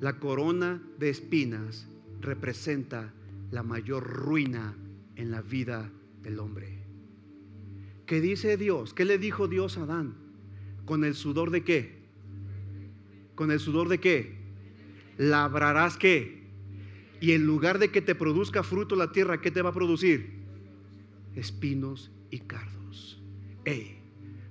[0.00, 1.88] La corona de espinas
[2.20, 3.12] representa
[3.50, 4.76] la mayor ruina
[5.20, 5.90] en la vida
[6.22, 6.78] del hombre.
[8.06, 8.94] ¿Qué dice Dios?
[8.94, 10.14] ¿Qué le dijo Dios a Adán?
[10.86, 12.00] ¿Con el sudor de qué?
[13.34, 14.38] ¿Con el sudor de qué?
[15.18, 16.48] Labrarás qué?
[17.20, 20.40] Y en lugar de que te produzca fruto la tierra, ¿qué te va a producir?
[21.36, 23.22] Espinos y cardos.
[23.66, 23.98] Hey,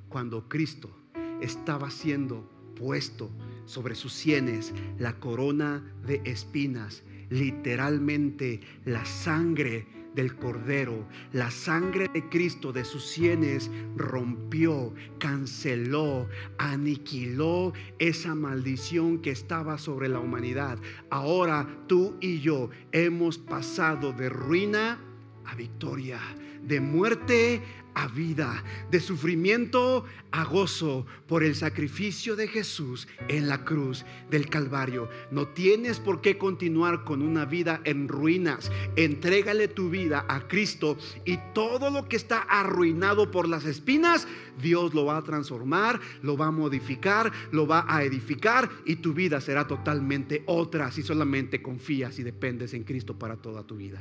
[0.07, 0.95] cuando Cristo
[1.41, 3.31] estaba siendo puesto
[3.65, 12.27] sobre sus sienes la corona de espinas, literalmente la sangre del Cordero, la sangre de
[12.29, 20.77] Cristo de sus sienes rompió, canceló, aniquiló esa maldición que estaba sobre la humanidad.
[21.09, 24.99] Ahora tú y yo hemos pasado de ruina
[25.45, 26.19] a victoria,
[26.63, 27.61] de muerte
[27.99, 34.49] a vida, de sufrimiento a gozo por el sacrificio de Jesús en la cruz del
[34.49, 35.09] Calvario.
[35.31, 38.71] No tienes por qué continuar con una vida en ruinas.
[38.95, 44.27] Entrégale tu vida a Cristo y todo lo que está arruinado por las espinas,
[44.61, 49.13] Dios lo va a transformar, lo va a modificar, lo va a edificar y tu
[49.13, 53.99] vida será totalmente otra si solamente confías y dependes en Cristo para toda tu vida.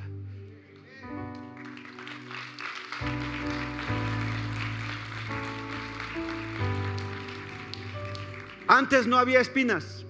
[8.69, 10.05] Antes no había espinas.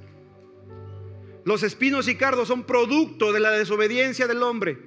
[1.44, 4.78] Los espinos y cardos son producto de la desobediencia del hombre.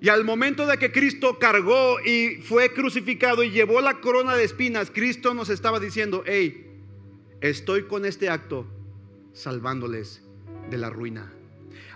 [0.00, 4.44] Y al momento de que Cristo cargó y fue crucificado y llevó la corona de
[4.44, 6.80] espinas, Cristo nos estaba diciendo, hey,
[7.40, 8.66] estoy con este acto
[9.32, 10.22] salvándoles
[10.70, 11.32] de la ruina.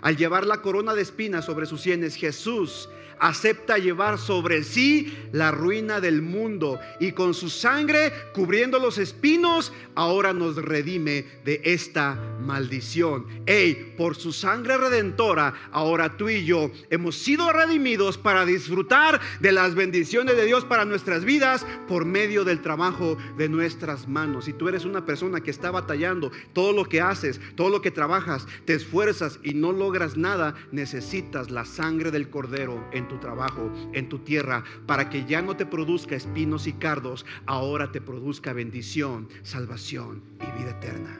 [0.01, 5.51] Al llevar la corona de espinas sobre sus sienes, Jesús acepta llevar sobre sí la
[5.51, 12.15] ruina del mundo y con su sangre cubriendo los espinos, ahora nos redime de esta
[12.41, 13.25] maldición.
[13.45, 19.51] Hey, por su sangre redentora, ahora tú y yo hemos sido redimidos para disfrutar de
[19.51, 24.45] las bendiciones de Dios para nuestras vidas por medio del trabajo de nuestras manos.
[24.45, 27.91] Si tú eres una persona que está batallando, todo lo que haces, todo lo que
[27.91, 33.71] trabajas, te esfuerzas y no logras nada, necesitas la sangre del cordero en tu trabajo,
[33.93, 38.53] en tu tierra, para que ya no te produzca espinos y cardos, ahora te produzca
[38.53, 41.19] bendición, salvación y vida eterna.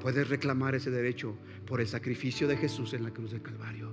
[0.00, 3.92] Puedes reclamar ese derecho por el sacrificio de Jesús en la cruz del Calvario.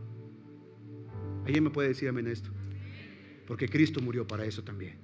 [1.45, 2.49] ¿Alguien me puede decir amén esto?
[3.47, 4.97] Porque Cristo murió para eso también.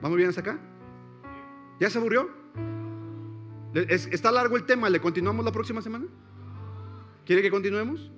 [0.00, 0.58] ¿Vamos bien hasta acá?
[1.80, 2.30] ¿Ya se aburrió?
[3.74, 4.88] ¿Está largo el tema?
[4.88, 6.06] ¿Le continuamos la próxima semana?
[7.26, 8.12] ¿Quiere que continuemos?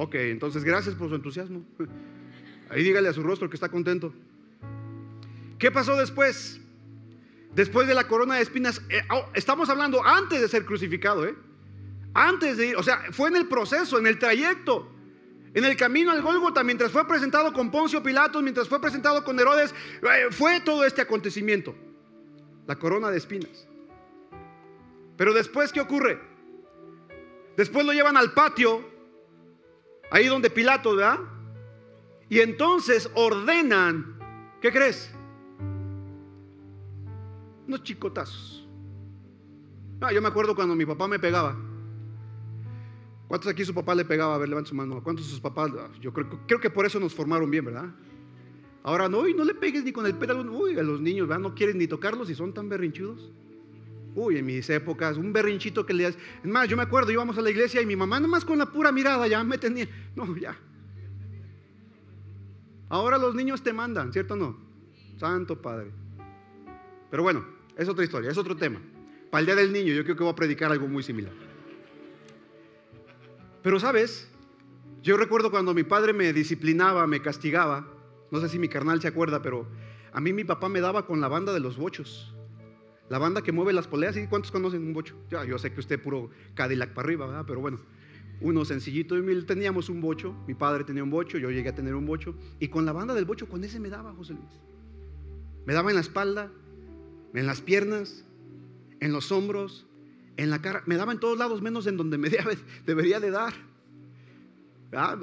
[0.00, 1.64] Ok, entonces gracias por su entusiasmo.
[2.70, 4.14] Ahí dígale a su rostro que está contento.
[5.58, 6.60] ¿Qué pasó después?
[7.52, 11.34] Después de la corona de espinas, eh, oh, estamos hablando antes de ser crucificado, ¿eh?
[12.14, 14.88] Antes de ir, o sea, fue en el proceso, en el trayecto.
[15.52, 19.40] En el camino al Gólgota, mientras fue presentado con Poncio Pilatos, mientras fue presentado con
[19.40, 21.74] Herodes, eh, fue todo este acontecimiento.
[22.68, 23.66] La corona de espinas.
[25.16, 26.20] Pero después, ¿qué ocurre?
[27.56, 28.97] Después lo llevan al patio,
[30.10, 31.20] ahí donde Pilato, ¿verdad?
[32.28, 34.18] Y entonces ordenan,
[34.60, 35.12] ¿qué crees?
[37.66, 38.66] Unos chicotazos.
[40.00, 41.56] Ah, yo me acuerdo cuando mi papá me pegaba.
[43.26, 44.34] ¿Cuántos aquí su papá le pegaba?
[44.34, 45.02] A ver, levanta su mano.
[45.02, 45.70] ¿Cuántos sus papás?
[45.78, 47.90] Ah, yo creo, que por eso nos formaron bien, ¿verdad?
[48.82, 50.40] Ahora no, no le pegues ni con el pétalo.
[50.50, 51.42] Uy, a los niños, ¿verdad?
[51.42, 53.30] No quieren ni tocarlos y son tan berrinchudos.
[54.14, 57.42] Uy, en mis épocas, un berrinchito que le Es más, yo me acuerdo, íbamos a
[57.42, 59.88] la iglesia y mi mamá, nomás con la pura mirada, ya me tenía.
[60.16, 60.56] No, ya.
[62.88, 64.56] Ahora los niños te mandan, ¿cierto o no?
[65.18, 65.90] Santo Padre.
[67.10, 67.44] Pero bueno,
[67.76, 68.80] es otra historia, es otro tema.
[69.30, 71.32] Para el día del niño, yo creo que voy a predicar algo muy similar.
[73.62, 74.30] Pero sabes,
[75.02, 77.86] yo recuerdo cuando mi padre me disciplinaba, me castigaba.
[78.30, 79.66] No sé si mi carnal se acuerda, pero
[80.12, 82.34] a mí mi papá me daba con la banda de los bochos.
[83.08, 85.16] La banda que mueve las poleas, ¿y cuántos conocen un bocho?
[85.30, 87.44] Yo sé que usted puro Cadillac para arriba, ¿verdad?
[87.46, 87.78] Pero bueno,
[88.40, 89.16] uno sencillito.
[89.16, 92.34] Y teníamos un bocho, mi padre tenía un bocho, yo llegué a tener un bocho.
[92.60, 94.60] Y con la banda del bocho, con ese me daba José Luis.
[95.64, 96.50] Me daba en la espalda,
[97.34, 98.24] en las piernas,
[99.00, 99.86] en los hombros,
[100.36, 100.82] en la cara.
[100.86, 102.30] Me daba en todos lados, menos en donde me
[102.86, 103.54] debería de dar.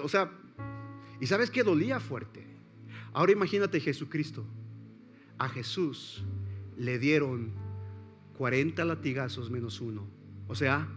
[0.01, 0.31] O sea,
[1.19, 2.45] ¿y sabes qué dolía fuerte?
[3.13, 4.45] Ahora imagínate Jesucristo.
[5.37, 6.23] A Jesús
[6.77, 7.51] le dieron
[8.37, 10.07] 40 latigazos menos uno,
[10.47, 10.87] o sea,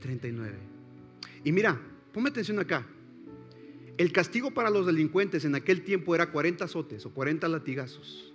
[0.00, 0.56] 39.
[1.44, 1.80] Y mira,
[2.12, 2.86] ponme atención acá.
[3.96, 8.32] El castigo para los delincuentes en aquel tiempo era 40 azotes o 40 latigazos.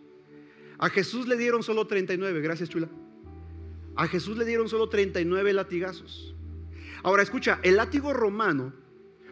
[0.77, 2.89] A Jesús le dieron solo 39, gracias chula.
[3.95, 6.35] A Jesús le dieron solo 39 latigazos.
[7.03, 8.73] Ahora escucha, el látigo romano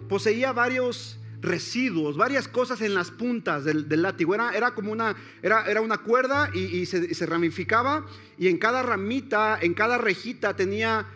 [0.08, 4.36] poseía varios residuos, varias cosas en las puntas del, látigo.
[4.36, 8.06] Era, era, como una, era, era una cuerda y, se, ramificaba
[8.38, 11.08] y en cada ramita, en cada rejita tenía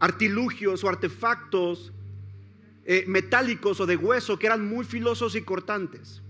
[0.00, 1.92] artilugios o artefactos
[2.84, 6.22] eh, metálicos o de hueso que eran muy filosos y cortantes.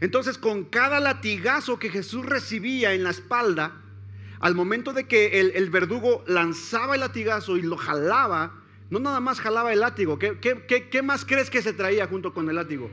[0.00, 3.80] Entonces con cada latigazo que Jesús recibía en la espalda,
[4.40, 9.20] al momento de que el, el verdugo lanzaba el latigazo y lo jalaba, no nada
[9.20, 10.18] más jalaba el látigo.
[10.18, 12.90] ¿Qué, más crees que se traía junto con el látigo?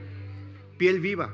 [0.77, 1.33] Piel viva.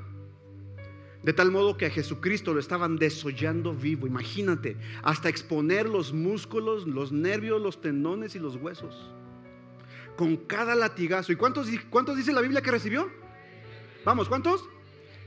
[1.24, 4.08] De tal modo que a Jesucristo lo estaban desollando vivo.
[4.08, 9.12] Imagínate, hasta exponer los músculos, los nervios, los tendones y los huesos.
[10.16, 11.32] Con cada latigazo.
[11.32, 13.10] ¿Y cuántos, cuántos dice la Biblia que recibió?
[14.06, 14.68] Vamos, ¿cuántos?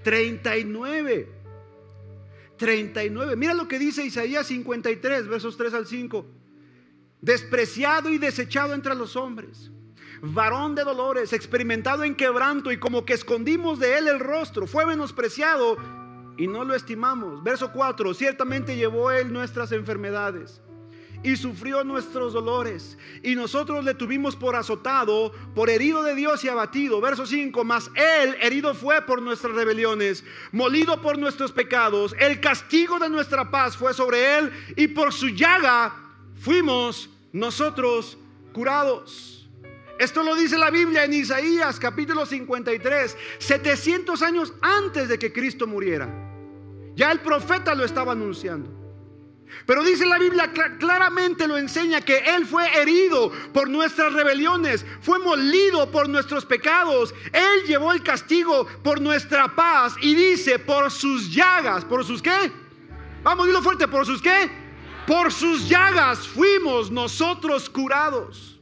[0.02, 1.28] 39.
[2.56, 3.36] 39.
[3.36, 6.39] Mira lo que dice Isaías 53, versos 3 al 5
[7.20, 9.70] despreciado y desechado entre los hombres,
[10.22, 14.86] varón de dolores, experimentado en quebranto y como que escondimos de él el rostro, fue
[14.86, 15.76] menospreciado
[16.36, 17.42] y no lo estimamos.
[17.42, 20.62] Verso 4, ciertamente llevó él nuestras enfermedades
[21.22, 22.96] y sufrió nuestros dolores.
[23.22, 27.00] Y nosotros le tuvimos por azotado, por herido de Dios y abatido.
[27.00, 32.14] Verso 5, mas él herido fue por nuestras rebeliones, molido por nuestros pecados.
[32.18, 35.99] El castigo de nuestra paz fue sobre él y por su llaga
[36.40, 38.18] fuimos nosotros
[38.52, 39.48] curados.
[39.98, 45.66] Esto lo dice la Biblia en Isaías capítulo 53, 700 años antes de que Cristo
[45.66, 46.08] muriera.
[46.96, 48.78] Ya el profeta lo estaba anunciando.
[49.66, 55.18] Pero dice la Biblia claramente lo enseña que Él fue herido por nuestras rebeliones, fue
[55.18, 61.34] molido por nuestros pecados, Él llevó el castigo por nuestra paz y dice por sus
[61.34, 62.52] llagas, por sus qué?
[63.24, 64.59] Vamos, dilo fuerte, por sus qué?
[65.06, 68.60] Por sus llagas fuimos nosotros curados.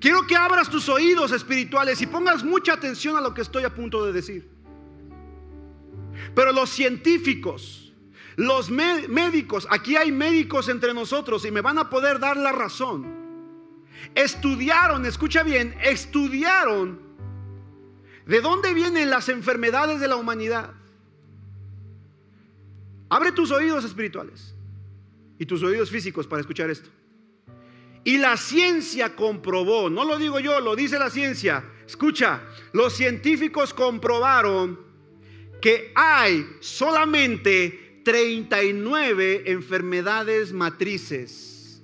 [0.00, 3.74] Quiero que abras tus oídos espirituales y pongas mucha atención a lo que estoy a
[3.74, 4.50] punto de decir.
[6.34, 7.92] Pero los científicos,
[8.36, 13.20] los médicos, aquí hay médicos entre nosotros y me van a poder dar la razón.
[14.14, 16.98] Estudiaron, escucha bien, estudiaron
[18.24, 20.72] de dónde vienen las enfermedades de la humanidad.
[23.10, 24.54] Abre tus oídos espirituales
[25.38, 26.88] y tus oídos físicos para escuchar esto.
[28.04, 31.64] Y la ciencia comprobó, no lo digo yo, lo dice la ciencia.
[31.86, 32.40] Escucha,
[32.72, 34.78] los científicos comprobaron
[35.60, 41.82] que hay solamente 39 enfermedades matrices.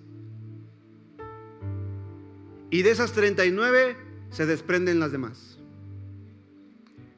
[2.71, 3.97] Y de esas 39
[4.31, 5.59] se desprenden las demás.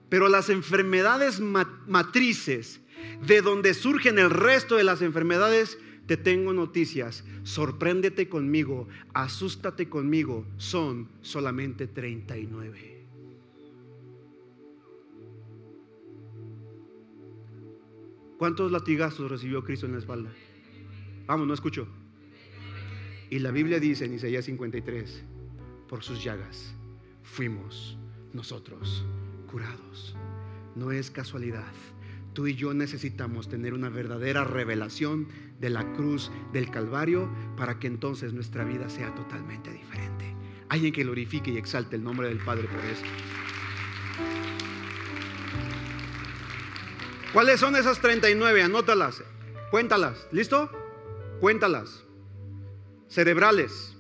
[0.09, 2.81] Pero las enfermedades matrices
[3.27, 10.47] de donde surgen el resto de las enfermedades, te tengo noticias, sorpréndete conmigo, asústate conmigo,
[10.57, 12.99] son solamente 39.
[18.39, 20.31] ¿Cuántos latigazos recibió Cristo en la espalda?
[21.27, 21.89] Vamos, no escucho.
[23.31, 25.25] Y la Biblia dice en Isaías 53,
[25.89, 26.75] por sus llagas
[27.23, 27.99] fuimos
[28.33, 29.05] nosotros
[29.51, 30.17] curados.
[30.77, 31.73] No es casualidad.
[32.39, 35.27] Tú y yo necesitamos tener una verdadera revelación
[35.59, 40.37] de la cruz del Calvario para que entonces nuestra vida sea totalmente diferente.
[40.69, 43.03] Alguien que glorifique y exalte el nombre del Padre por eso.
[47.33, 48.63] ¿Cuáles son esas 39?
[48.63, 49.21] Anótalas,
[49.73, 50.29] cuéntalas.
[50.31, 50.71] ¿Listo?
[51.41, 52.05] Cuéntalas.
[53.09, 53.97] Cerebrales,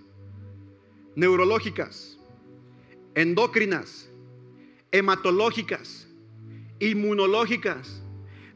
[1.17, 2.21] neurológicas,
[3.17, 4.09] endocrinas,
[4.93, 6.07] hematológicas,
[6.79, 8.05] inmunológicas,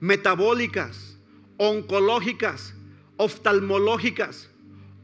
[0.02, 1.16] metabólicas,
[1.58, 2.74] oncológicas,
[3.18, 4.50] oftalmológicas,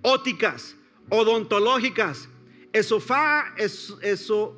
[0.03, 0.75] óticas,
[1.09, 2.29] odontológicas,
[2.73, 4.57] esofágicas,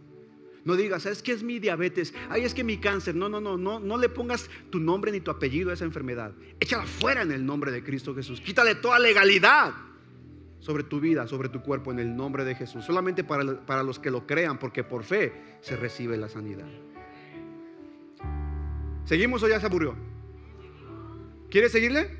[0.65, 3.15] No digas, es que es mi diabetes, ay, es que mi cáncer.
[3.15, 6.33] No, no, no, no, no le pongas tu nombre ni tu apellido a esa enfermedad.
[6.59, 8.41] Échala fuera en el nombre de Cristo Jesús.
[8.41, 9.73] Quítale toda legalidad
[10.61, 12.85] sobre tu vida, sobre tu cuerpo, en el nombre de Jesús.
[12.85, 15.33] Solamente para, para los que lo crean, porque por fe
[15.63, 16.69] se recibe la sanidad.
[19.05, 19.97] ¿Seguimos o ya se aburrió?
[21.51, 22.17] ¿Quiere seguirle?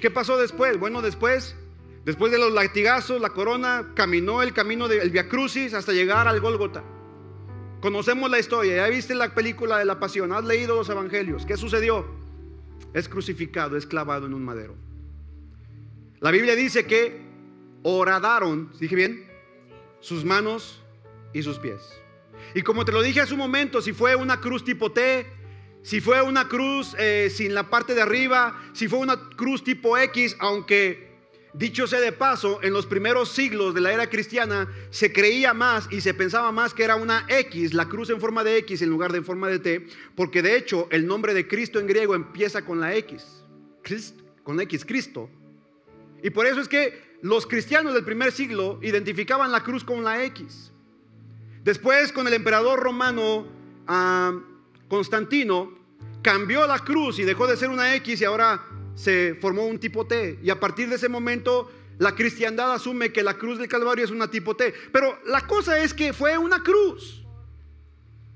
[0.00, 0.78] ¿Qué pasó después?
[0.78, 1.56] Bueno, después,
[2.04, 6.40] después de los latigazos, la corona caminó el camino del Via Crucis hasta llegar al
[6.40, 6.84] Gólgota.
[7.82, 11.44] Conocemos la historia, ya viste la película de la pasión, has leído los evangelios.
[11.44, 12.06] ¿Qué sucedió?
[12.94, 14.76] Es crucificado, es clavado en un madero.
[16.20, 17.20] La Biblia dice que
[17.82, 19.26] horadaron, dije bien,
[19.98, 20.80] sus manos
[21.32, 21.80] y sus pies.
[22.54, 25.26] Y como te lo dije hace un momento, si fue una cruz tipo T,
[25.82, 29.98] si fue una cruz eh, sin la parte de arriba, si fue una cruz tipo
[29.98, 31.11] X, aunque
[31.54, 35.88] dicho sea de paso, en los primeros siglos de la era cristiana se creía más
[35.90, 38.90] y se pensaba más que era una X, la cruz en forma de X en
[38.90, 42.14] lugar de en forma de T, porque de hecho el nombre de Cristo en griego
[42.14, 43.44] empieza con la X,
[44.42, 45.28] con X, Cristo.
[46.22, 50.24] Y por eso es que los cristianos del primer siglo identificaban la cruz con la
[50.24, 50.72] X.
[51.64, 53.46] Después, con el emperador romano
[53.86, 54.32] ah,
[54.88, 55.78] Constantino,
[56.22, 58.64] cambió la cruz y dejó de ser una X y ahora
[58.94, 60.38] se formó un tipo T.
[60.42, 64.10] Y a partir de ese momento, la cristiandad asume que la cruz del Calvario es
[64.10, 64.74] una tipo T.
[64.92, 67.24] Pero la cosa es que fue una cruz.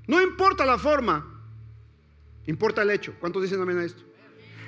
[0.07, 1.43] No importa la forma,
[2.47, 3.15] importa el hecho.
[3.19, 4.03] ¿Cuántos dicen amén a esto?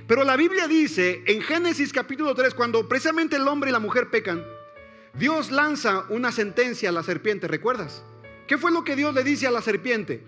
[0.09, 4.11] Pero la Biblia dice en Génesis capítulo 3, cuando precisamente el hombre y la mujer
[4.11, 4.43] pecan,
[5.15, 8.03] Dios lanza una sentencia a la serpiente, ¿recuerdas?
[8.47, 10.23] ¿Qué fue lo que Dios le dice a la serpiente?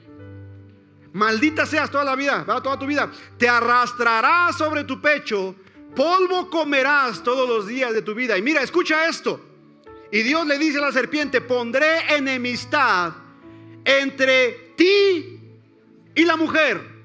[1.12, 3.10] Maldita seas toda la vida, toda tu vida.
[3.36, 5.54] Te arrastrarás sobre tu pecho,
[5.94, 8.38] polvo comerás todos los días de tu vida.
[8.38, 9.40] Y mira, escucha esto.
[10.12, 13.12] Y Dios le dice a la serpiente, pondré enemistad
[13.84, 15.40] entre ti
[16.14, 17.00] y la mujer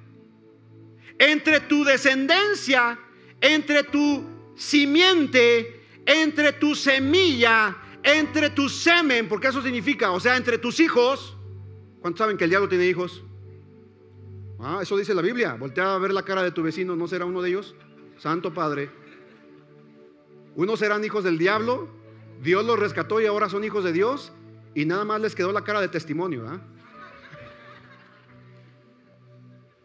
[1.19, 2.99] entre tu descendencia,
[3.39, 4.23] entre tu
[4.55, 11.35] simiente, entre tu semilla, entre tu semen, porque eso significa, o sea, entre tus hijos.
[12.01, 13.23] ¿Cuántos saben que el diablo tiene hijos?
[14.67, 15.53] Ah, eso dice la Biblia.
[15.53, 17.75] Voltea a ver la cara de tu vecino, ¿no será uno de ellos?
[18.17, 18.89] Santo Padre.
[20.55, 21.87] Unos serán hijos del diablo,
[22.41, 24.33] Dios los rescató y ahora son hijos de Dios,
[24.73, 26.47] y nada más les quedó la cara de testimonio.
[26.47, 26.59] ¿ah?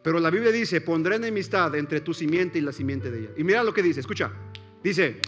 [0.03, 3.31] Pero la Biblia dice, pondré enemistad entre tu simiente y la simiente de ella.
[3.37, 4.33] Y mira lo que dice, escucha,
[4.83, 5.21] dice,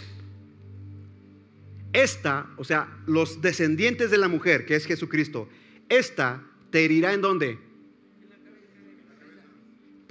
[1.92, 5.46] esta, o sea, los descendientes de la mujer, que es Jesucristo,
[5.90, 7.71] esta te herirá en dónde?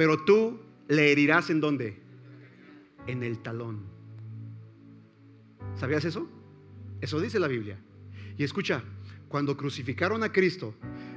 [0.01, 1.99] Pero tú le herirás en dónde?
[3.05, 3.83] En el talón.
[5.75, 6.27] ¿Sabías eso?
[7.01, 7.77] Eso dice la Biblia.
[8.35, 8.83] Y escucha,
[9.27, 10.73] cuando crucificaron a Cristo,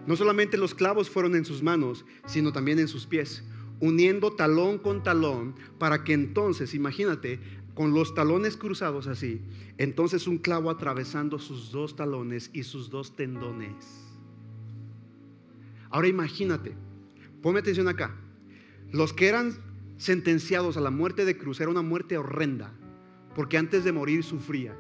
[0.07, 3.43] no solamente los clavos fueron en sus manos, sino también en sus pies,
[3.81, 7.41] uniendo talón con talón, para que entonces, imagínate,
[7.73, 9.41] con los talones cruzados así,
[9.79, 14.13] entonces un clavo atravesando sus dos talones y sus dos tendones.
[15.89, 16.75] Ahora imagínate,
[17.41, 18.15] ponme atención acá,
[18.95, 19.57] los que eran
[19.97, 22.73] sentenciados a la muerte de cruz era una muerte horrenda,
[23.35, 24.77] porque antes de morir sufrían.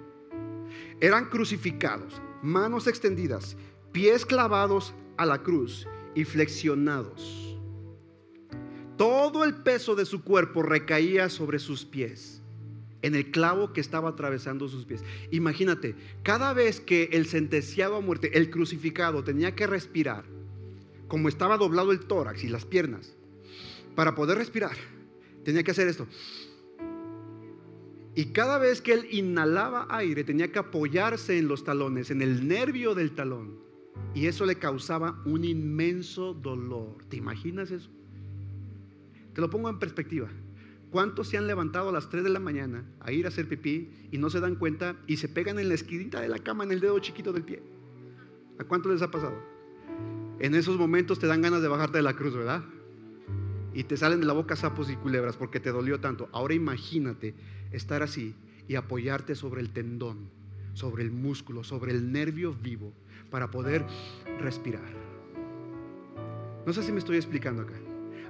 [1.00, 3.56] Eran crucificados, manos extendidas,
[3.90, 7.58] pies clavados a la cruz y flexionados.
[8.96, 12.40] Todo el peso de su cuerpo recaía sobre sus pies,
[13.02, 15.02] en el clavo que estaba atravesando sus pies.
[15.32, 20.24] Imagínate, cada vez que el sentenciado a muerte, el crucificado, tenía que respirar,
[21.08, 23.16] como estaba doblado el tórax y las piernas,
[23.94, 24.76] para poder respirar,
[25.44, 26.06] tenía que hacer esto.
[28.16, 32.46] Y cada vez que él inhalaba aire tenía que apoyarse en los talones, en el
[32.46, 33.58] nervio del talón.
[34.14, 36.98] Y eso le causaba un inmenso dolor.
[37.08, 37.90] ¿Te imaginas eso?
[39.34, 40.28] Te lo pongo en perspectiva.
[40.92, 43.90] ¿Cuántos se han levantado a las 3 de la mañana a ir a hacer pipí
[44.12, 46.70] y no se dan cuenta y se pegan en la esquinita de la cama en
[46.70, 47.60] el dedo chiquito del pie?
[48.60, 49.34] ¿A cuántos les ha pasado?
[50.38, 52.62] En esos momentos te dan ganas de bajarte de la cruz, ¿verdad?
[53.74, 56.28] Y te salen de la boca sapos y culebras porque te dolió tanto.
[56.32, 57.34] Ahora imagínate
[57.72, 58.34] estar así
[58.68, 60.30] y apoyarte sobre el tendón,
[60.74, 62.92] sobre el músculo, sobre el nervio vivo
[63.30, 63.84] para poder
[64.40, 64.92] respirar.
[66.64, 67.74] No sé si me estoy explicando acá.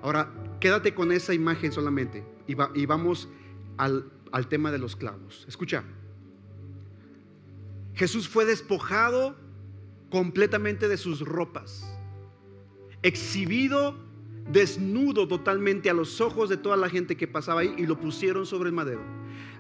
[0.03, 3.29] Ahora, quédate con esa imagen solamente y, y vamos
[3.77, 5.45] al, al tema de los clavos.
[5.47, 5.85] Escucha,
[7.95, 9.37] Jesús fue despojado
[10.11, 11.85] completamente de sus ropas,
[13.03, 13.97] exhibido
[14.47, 18.47] desnudo totalmente a los ojos de toda la gente que pasaba ahí y lo pusieron
[18.47, 19.03] sobre el madero.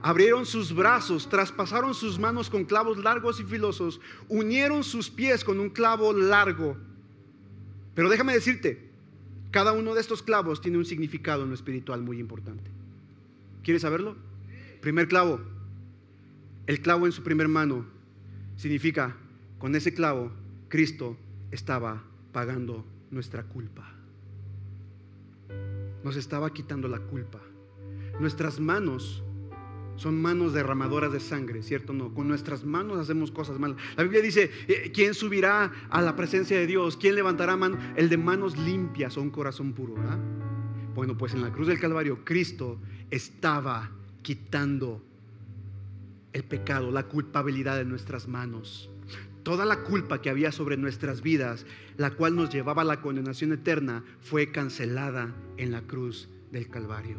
[0.02, 5.58] Abrieron sus brazos, traspasaron sus manos con clavos largos y filosos, unieron sus pies con
[5.60, 6.76] un clavo largo.
[7.94, 8.90] Pero déjame decirte,
[9.50, 12.70] cada uno de estos clavos tiene un significado en lo espiritual muy importante.
[13.62, 14.16] ¿Quieres saberlo?
[14.82, 15.40] Primer clavo,
[16.66, 17.86] el clavo en su primer mano
[18.56, 19.16] significa,
[19.58, 20.30] con ese clavo,
[20.68, 21.16] Cristo
[21.50, 23.93] estaba pagando nuestra culpa
[26.04, 27.40] nos estaba quitando la culpa.
[28.20, 29.24] Nuestras manos
[29.96, 32.12] son manos derramadoras de sangre, ¿cierto no?
[32.14, 33.78] Con nuestras manos hacemos cosas malas.
[33.96, 36.96] La Biblia dice, eh, ¿quién subirá a la presencia de Dios?
[36.96, 37.78] ¿Quién levantará mano?
[37.96, 39.94] El de manos limpias o un corazón puro.
[40.94, 42.80] Bueno, pues en la cruz del Calvario Cristo
[43.10, 43.90] estaba
[44.22, 45.02] quitando
[46.32, 48.90] el pecado, la culpabilidad de nuestras manos
[49.44, 51.66] toda la culpa que había sobre nuestras vidas,
[51.96, 57.18] la cual nos llevaba a la condenación eterna, fue cancelada en la cruz del Calvario.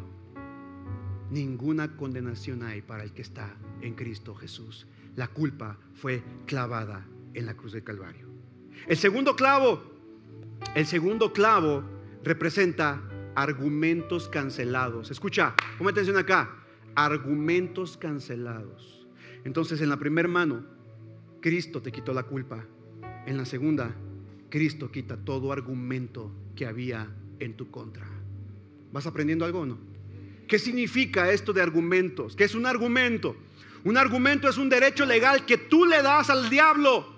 [1.30, 4.86] Ninguna condenación hay para el que está en Cristo Jesús.
[5.14, 8.28] La culpa fue clavada en la cruz del Calvario.
[8.86, 9.82] El segundo clavo,
[10.74, 11.84] el segundo clavo
[12.24, 13.00] representa
[13.36, 15.10] argumentos cancelados.
[15.10, 16.56] Escucha, ponme atención acá,
[16.96, 19.06] argumentos cancelados.
[19.44, 20.75] Entonces, en la primera mano,
[21.40, 22.64] Cristo te quitó la culpa.
[23.26, 23.94] En la segunda,
[24.48, 27.08] Cristo quita todo argumento que había
[27.40, 28.06] en tu contra.
[28.92, 29.78] ¿Vas aprendiendo algo o no?
[30.48, 32.36] ¿Qué significa esto de argumentos?
[32.36, 33.36] ¿Qué es un argumento?
[33.84, 37.15] Un argumento es un derecho legal que tú le das al diablo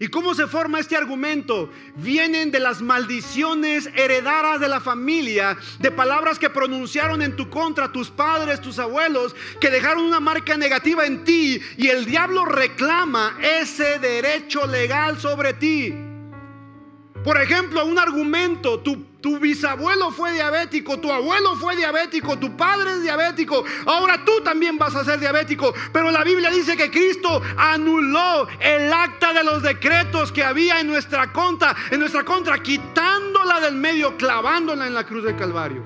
[0.00, 1.70] ¿Y cómo se forma este argumento?
[1.96, 7.92] Vienen de las maldiciones heredadas de la familia, de palabras que pronunciaron en tu contra
[7.92, 13.38] tus padres, tus abuelos, que dejaron una marca negativa en ti y el diablo reclama
[13.40, 16.03] ese derecho legal sobre ti.
[17.24, 23.02] Por ejemplo, un argumento, tu, bisabuelo fue diabético, tu abuelo fue diabético, tu padre es
[23.02, 25.72] diabético, ahora tú también vas a ser diabético.
[25.90, 30.88] Pero la Biblia dice que Cristo anuló el acta de los decretos que había en
[30.88, 35.82] nuestra contra, en nuestra contra, quitándola del medio, clavándola en la cruz del Calvario.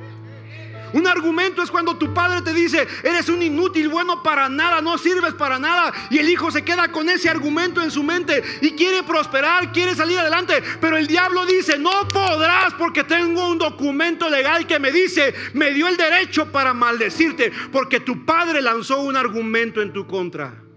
[0.92, 4.98] Un argumento es cuando tu padre te dice, eres un inútil, bueno para nada, no
[4.98, 5.92] sirves para nada.
[6.10, 9.94] Y el hijo se queda con ese argumento en su mente y quiere prosperar, quiere
[9.94, 10.62] salir adelante.
[10.80, 15.72] Pero el diablo dice, no podrás porque tengo un documento legal que me dice, me
[15.72, 20.67] dio el derecho para maldecirte porque tu padre lanzó un argumento en tu contra.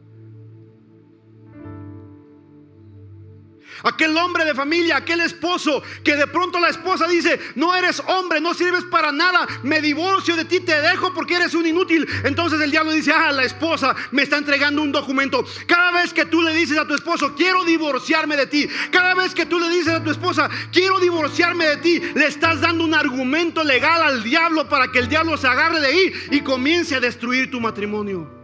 [3.83, 8.39] Aquel hombre de familia, aquel esposo que de pronto la esposa dice, no eres hombre,
[8.39, 12.07] no sirves para nada, me divorcio de ti, te dejo porque eres un inútil.
[12.23, 15.43] Entonces el diablo dice, ah, la esposa me está entregando un documento.
[15.67, 19.33] Cada vez que tú le dices a tu esposo, quiero divorciarme de ti, cada vez
[19.33, 22.93] que tú le dices a tu esposa, quiero divorciarme de ti, le estás dando un
[22.93, 26.99] argumento legal al diablo para que el diablo se agarre de ahí y comience a
[26.99, 28.40] destruir tu matrimonio.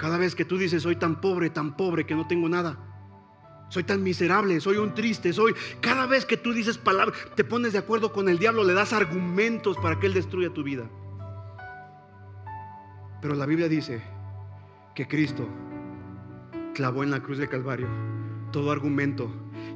[0.00, 2.78] Cada vez que tú dices, soy tan pobre, tan pobre que no tengo nada.
[3.68, 5.54] Soy tan miserable, soy un triste, soy...
[5.82, 8.94] Cada vez que tú dices palabras, te pones de acuerdo con el diablo, le das
[8.94, 10.88] argumentos para que él destruya tu vida.
[13.20, 14.02] Pero la Biblia dice
[14.94, 15.46] que Cristo
[16.74, 17.88] clavó en la cruz de Calvario
[18.52, 19.30] todo argumento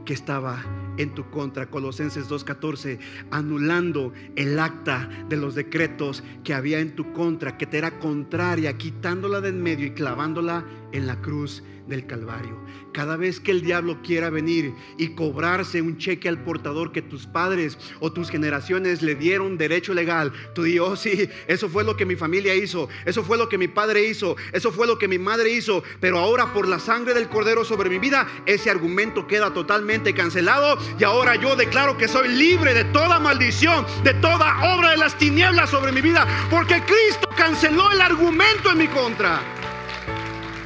[0.07, 0.64] que estaba
[0.99, 1.70] en tu contra.
[1.70, 2.99] Colosenses 2.14,
[3.30, 8.76] anulando el acta de los decretos que había en tu contra, que te era contraria,
[8.76, 12.59] quitándola de en medio y clavándola en la cruz del Calvario.
[12.92, 17.26] Cada vez que el diablo quiera venir y cobrarse un cheque al portador que tus
[17.26, 21.97] padres o tus generaciones le dieron derecho legal, tú dices, oh sí, eso fue lo
[21.97, 25.09] que mi familia hizo, eso fue lo que mi padre hizo, eso fue lo que
[25.09, 29.26] mi madre hizo, pero ahora por la sangre del cordero sobre mi vida, ese argumento
[29.26, 34.74] queda totalmente cancelado y ahora yo declaro que soy libre de toda maldición, de toda
[34.74, 39.41] obra de las tinieblas sobre mi vida, porque Cristo canceló el argumento en mi contra.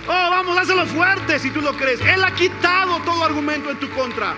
[0.06, 2.00] Oh, vamos, hazlo fuerte si tú lo crees.
[2.00, 4.34] Él ha quitado todo argumento en tu contra.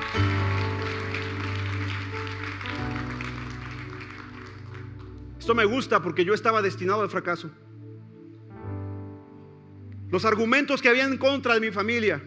[5.38, 7.50] Esto me gusta porque yo estaba destinado al fracaso.
[10.10, 12.20] Los argumentos que había en contra de mi familia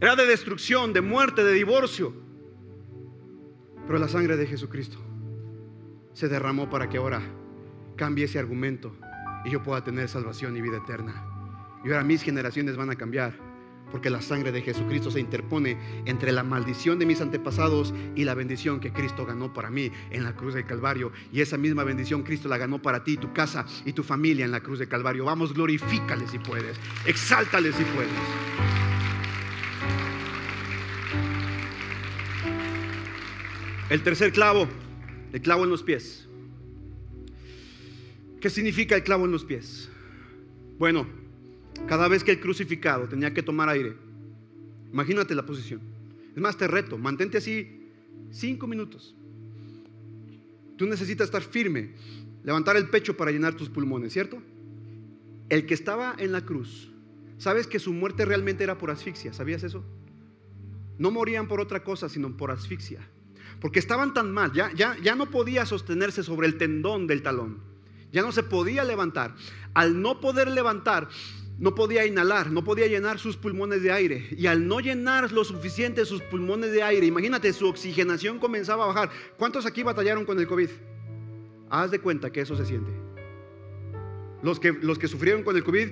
[0.00, 2.25] era de destrucción, de muerte, de divorcio.
[3.86, 4.98] Pero la sangre de Jesucristo
[6.12, 7.22] se derramó para que ahora
[7.96, 8.96] cambie ese argumento
[9.44, 11.24] y yo pueda tener salvación y vida eterna.
[11.84, 13.46] Y ahora mis generaciones van a cambiar.
[13.92, 18.34] Porque la sangre de Jesucristo se interpone entre la maldición de mis antepasados y la
[18.34, 21.12] bendición que Cristo ganó para mí en la cruz del Calvario.
[21.32, 24.50] Y esa misma bendición Cristo la ganó para ti, tu casa y tu familia en
[24.50, 25.24] la cruz del Calvario.
[25.24, 26.76] Vamos, glorifícale si puedes.
[27.06, 28.75] Exáltale si puedes.
[33.88, 34.66] El tercer clavo,
[35.32, 36.26] el clavo en los pies.
[38.40, 39.88] ¿Qué significa el clavo en los pies?
[40.76, 41.06] Bueno,
[41.86, 43.94] cada vez que el crucificado tenía que tomar aire,
[44.92, 45.80] imagínate la posición.
[46.34, 47.88] Es más, te reto, mantente así
[48.32, 49.14] cinco minutos.
[50.76, 51.92] Tú necesitas estar firme,
[52.42, 54.42] levantar el pecho para llenar tus pulmones, ¿cierto?
[55.48, 56.90] El que estaba en la cruz,
[57.38, 59.32] ¿sabes que su muerte realmente era por asfixia?
[59.32, 59.84] ¿Sabías eso?
[60.98, 63.08] No morían por otra cosa, sino por asfixia.
[63.60, 67.62] Porque estaban tan mal, ya, ya, ya no podía sostenerse sobre el tendón del talón.
[68.12, 69.34] Ya no se podía levantar.
[69.74, 71.08] Al no poder levantar,
[71.58, 74.28] no podía inhalar, no podía llenar sus pulmones de aire.
[74.36, 78.88] Y al no llenar lo suficiente sus pulmones de aire, imagínate, su oxigenación comenzaba a
[78.88, 79.10] bajar.
[79.38, 80.68] ¿Cuántos aquí batallaron con el COVID?
[81.70, 82.92] Haz de cuenta que eso se siente.
[84.42, 85.88] Los que, los que sufrieron con el COVID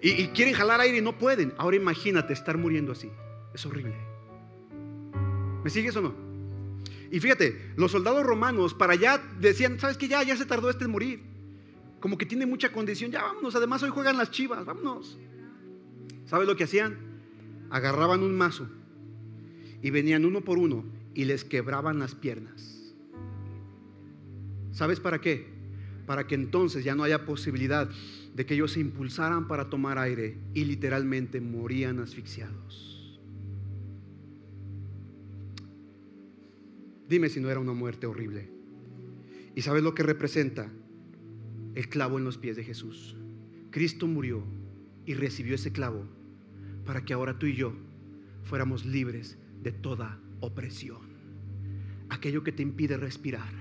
[0.00, 1.52] y, y quieren jalar aire y no pueden.
[1.58, 3.10] Ahora imagínate estar muriendo así.
[3.52, 4.07] Es horrible.
[5.64, 6.14] ¿Me sigues o no?
[7.10, 10.08] Y fíjate, los soldados romanos para allá decían, ¿sabes qué?
[10.08, 11.28] Ya, ya se tardó este en morir
[12.00, 15.18] como que tiene mucha condición, ya vámonos, además hoy juegan las chivas, vámonos.
[16.26, 16.96] ¿Sabes lo que hacían?
[17.70, 18.68] Agarraban un mazo
[19.82, 20.84] y venían uno por uno
[21.14, 22.94] y les quebraban las piernas.
[24.72, 25.46] ¿Sabes para qué?
[26.06, 27.90] Para que entonces ya no haya posibilidad
[28.34, 32.97] de que ellos se impulsaran para tomar aire y literalmente morían asfixiados.
[37.08, 38.50] Dime si no era una muerte horrible.
[39.54, 40.70] ¿Y sabes lo que representa?
[41.78, 43.14] el clavo en los pies de Jesús.
[43.70, 44.42] Cristo murió
[45.06, 46.04] y recibió ese clavo
[46.84, 47.72] para que ahora tú y yo
[48.42, 50.98] fuéramos libres de toda opresión.
[52.08, 53.52] Aquello que te impide respirar,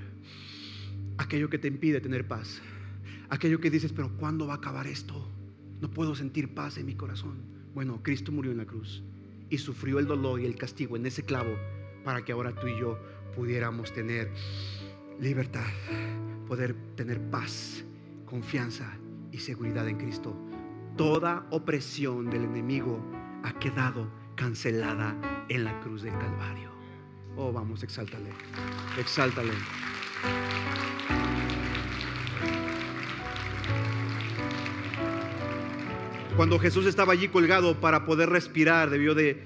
[1.20, 2.60] aquello que te impide tener paz,
[3.30, 5.30] aquello que dices, pero ¿cuándo va a acabar esto?
[5.80, 7.38] No puedo sentir paz en mi corazón.
[7.76, 9.04] Bueno, Cristo murió en la cruz
[9.52, 11.56] y sufrió el dolor y el castigo en ese clavo
[12.04, 12.98] para que ahora tú y yo
[13.38, 14.32] pudiéramos tener
[15.20, 15.68] libertad,
[16.48, 17.86] poder tener paz
[18.26, 18.98] confianza
[19.32, 20.36] y seguridad en Cristo.
[20.98, 23.00] Toda opresión del enemigo
[23.44, 25.16] ha quedado cancelada
[25.50, 26.72] en la cruz del Calvario.
[27.36, 28.32] Oh, vamos, exáltale.
[29.00, 29.54] Exáltale.
[36.36, 39.44] Cuando Jesús estaba allí colgado para poder respirar, debió de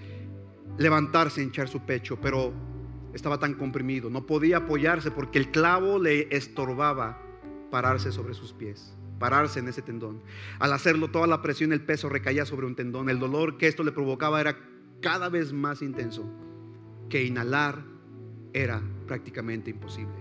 [0.78, 2.71] levantarse, hinchar su pecho, pero
[3.14, 7.22] estaba tan comprimido, no podía apoyarse porque el clavo le estorbaba
[7.70, 10.22] pararse sobre sus pies, pararse en ese tendón.
[10.60, 13.10] Al hacerlo, toda la presión, el peso recaía sobre un tendón.
[13.10, 14.58] El dolor que esto le provocaba era
[15.02, 16.26] cada vez más intenso,
[17.10, 17.84] que inhalar
[18.54, 20.16] era prácticamente imposible.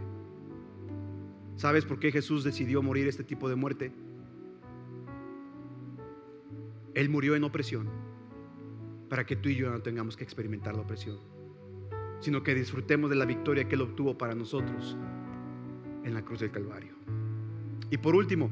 [1.56, 3.92] ¿Sabes por qué Jesús decidió morir este tipo de muerte?
[6.94, 7.88] Él murió en opresión
[9.08, 11.18] para que tú y yo no tengamos que experimentar la opresión,
[12.20, 14.96] sino que disfrutemos de la victoria que Él obtuvo para nosotros
[16.04, 16.94] en la cruz del Calvario.
[17.90, 18.50] Y por último,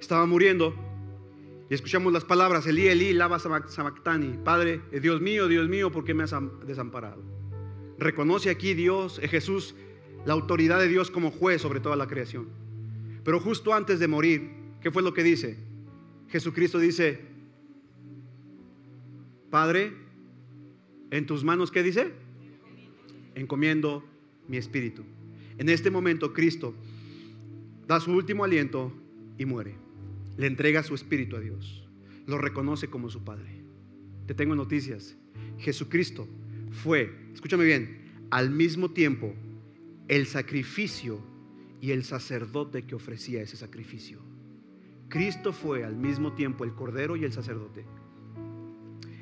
[0.00, 0.74] estaba muriendo
[1.68, 6.04] y escuchamos las palabras, Elí, Elí, lava sabactani, Padre, eh, Dios mío, Dios mío, ¿por
[6.04, 6.34] qué me has
[6.66, 7.22] desamparado?
[7.98, 9.74] Reconoce aquí Dios, eh, Jesús,
[10.26, 12.48] la autoridad de Dios como juez sobre toda la creación.
[13.24, 14.50] Pero justo antes de morir,
[14.80, 15.58] ¿qué fue lo que dice?
[16.28, 17.20] Jesucristo dice,
[19.50, 19.92] Padre,
[21.10, 22.12] en tus manos, ¿qué dice?
[23.34, 24.04] Encomiendo
[24.48, 25.04] mi espíritu.
[25.58, 26.74] En este momento Cristo
[27.86, 28.92] da su último aliento
[29.38, 29.74] y muere.
[30.36, 31.88] Le entrega su espíritu a Dios.
[32.26, 33.62] Lo reconoce como su Padre.
[34.26, 35.16] Te tengo noticias.
[35.58, 36.28] Jesucristo
[36.70, 39.34] fue, escúchame bien, al mismo tiempo
[40.08, 41.20] el sacrificio
[41.80, 44.20] y el sacerdote que ofrecía ese sacrificio.
[45.08, 47.84] Cristo fue al mismo tiempo el Cordero y el sacerdote.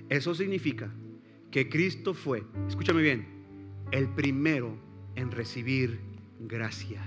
[0.08, 0.92] Eso significa
[1.50, 3.26] que Cristo fue, escúchame bien,
[3.90, 4.76] el primero
[5.14, 5.98] en recibir
[6.40, 7.02] gracia.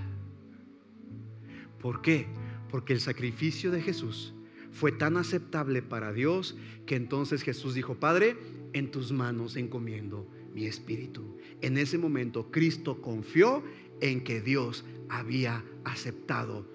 [1.80, 2.26] ¿Por qué?
[2.70, 4.34] Porque el sacrificio de Jesús
[4.70, 8.36] fue tan aceptable para Dios que entonces Jesús dijo, Padre,
[8.72, 11.36] en tus manos encomiendo mi espíritu.
[11.60, 13.62] En ese momento Cristo confió
[14.00, 16.66] en que Dios había aceptado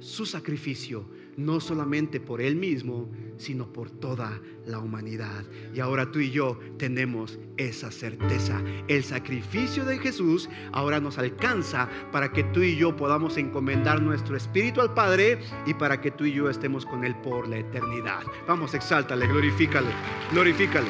[0.00, 5.44] su sacrificio no solamente por Él mismo, sino por toda la humanidad.
[5.72, 8.60] Y ahora tú y yo tenemos esa certeza.
[8.88, 14.36] El sacrificio de Jesús ahora nos alcanza para que tú y yo podamos encomendar nuestro
[14.36, 18.24] espíritu al Padre y para que tú y yo estemos con Él por la eternidad.
[18.48, 19.90] Vamos, exáltale, glorifícale,
[20.32, 20.88] glorifícale.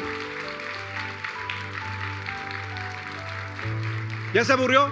[4.32, 4.90] ¿Ya se aburrió?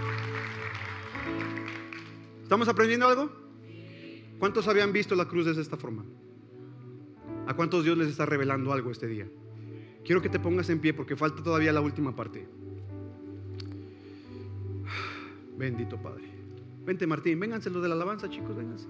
[2.43, 3.46] ¿Estamos aprendiendo algo?
[4.39, 6.05] ¿Cuántos habían visto la cruz de esta forma?
[7.47, 9.27] ¿A cuántos Dios les está revelando algo este día?
[10.05, 12.47] Quiero que te pongas en pie porque falta todavía la última parte.
[15.57, 16.25] Bendito Padre.
[16.85, 18.87] Vente Martín, vénganse los de la alabanza, chicos, vénganse.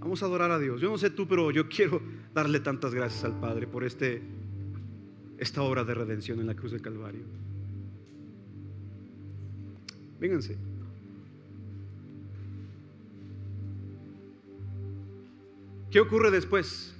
[0.00, 0.80] Vamos a adorar a Dios.
[0.80, 2.02] Yo no sé tú, pero yo quiero
[2.34, 4.20] darle tantas gracias al Padre por este,
[5.38, 7.22] esta obra de redención en la cruz del Calvario.
[10.18, 10.71] Vénganse.
[15.92, 16.94] ¿Qué ocurre después?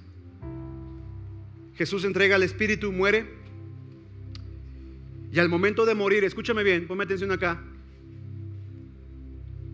[1.73, 3.25] Jesús entrega al Espíritu, muere.
[5.31, 7.63] Y al momento de morir, escúchame bien, ponme atención acá.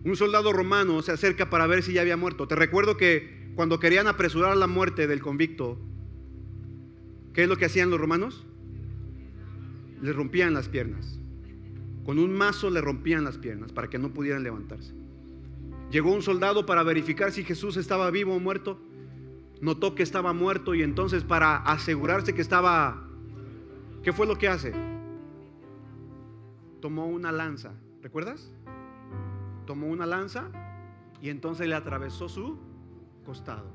[0.04, 2.48] Un soldado romano se acerca para ver si ya había muerto.
[2.48, 5.78] Te recuerdo que cuando querían apresurar la muerte del convicto,
[7.34, 8.46] ¿qué es lo que hacían los romanos?
[10.00, 11.18] Le rompían las piernas.
[12.06, 14.94] Con un mazo le rompían las piernas para que no pudieran levantarse.
[15.90, 18.80] Llegó un soldado para verificar si Jesús estaba vivo o muerto
[19.60, 23.06] notó que estaba muerto y entonces para asegurarse que estaba,
[24.02, 24.72] ¿qué fue lo que hace?
[26.80, 28.50] Tomó una lanza, ¿recuerdas?
[29.66, 30.50] Tomó una lanza
[31.20, 32.58] y entonces le atravesó su
[33.24, 33.70] costado.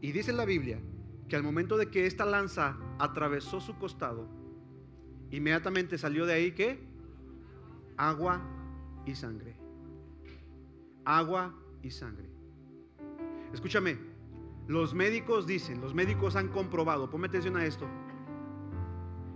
[0.00, 0.78] Y dice la Biblia
[1.28, 4.28] que al momento de que esta lanza atravesó su costado,
[5.30, 6.86] inmediatamente salió de ahí que
[7.96, 8.42] agua
[9.06, 9.56] y sangre.
[11.06, 12.28] Agua y sangre.
[13.54, 14.13] Escúchame,
[14.66, 17.86] los médicos dicen, los médicos han comprobado, ponme atención a esto,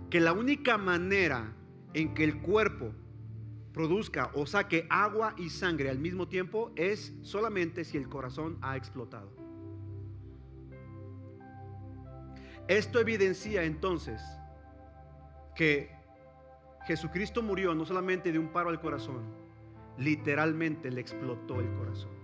[0.09, 1.55] que la única manera
[1.93, 2.91] en que el cuerpo
[3.73, 8.75] produzca o saque agua y sangre al mismo tiempo es solamente si el corazón ha
[8.75, 9.31] explotado.
[12.67, 14.21] Esto evidencia entonces
[15.55, 15.91] que
[16.85, 19.23] Jesucristo murió no solamente de un paro al corazón,
[19.97, 22.18] literalmente le explotó el corazón.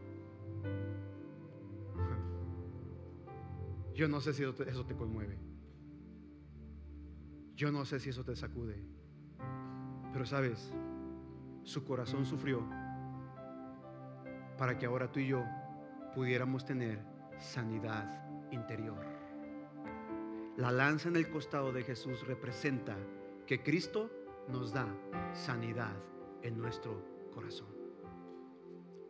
[3.96, 5.39] Yo no sé si eso te conmueve.
[7.56, 8.84] Yo no sé si eso te sacude.
[10.12, 10.74] Pero sabes,
[11.64, 12.62] su corazón sufrió
[14.58, 15.46] para que ahora tú y yo
[16.14, 17.00] pudiéramos tener
[17.39, 19.00] sanidad interior.
[20.58, 22.98] La lanza en el costado de Jesús representa
[23.48, 24.12] que Cristo
[24.50, 24.88] nos da
[25.34, 25.96] sanidad
[26.41, 27.02] en nuestro
[27.34, 27.74] corazón.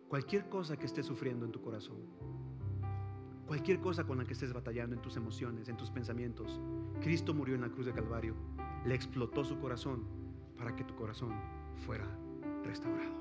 [0.08, 1.98] Cualquier cosa que estés sufriendo en tu corazón,
[3.46, 6.60] cualquier cosa con la que estés batallando en tus emociones, en tus pensamientos,
[7.02, 8.36] Cristo murió en la cruz de Calvario,
[8.86, 10.04] le explotó su corazón
[10.58, 11.34] para que tu corazón
[11.86, 12.06] fuera
[12.64, 13.14] restaurado.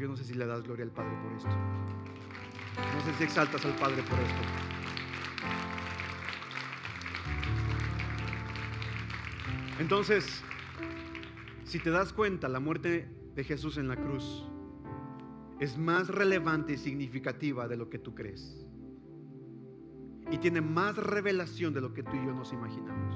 [0.00, 1.48] Yo no sé si le das gloria al Padre por esto.
[1.48, 4.42] No sé si exaltas al Padre por esto.
[9.78, 10.42] Entonces,
[11.64, 14.44] si te das cuenta, la muerte de Jesús en la cruz
[15.60, 18.65] es más relevante y significativa de lo que tú crees.
[20.30, 23.14] Y tiene más revelación de lo que tú y yo nos imaginamos.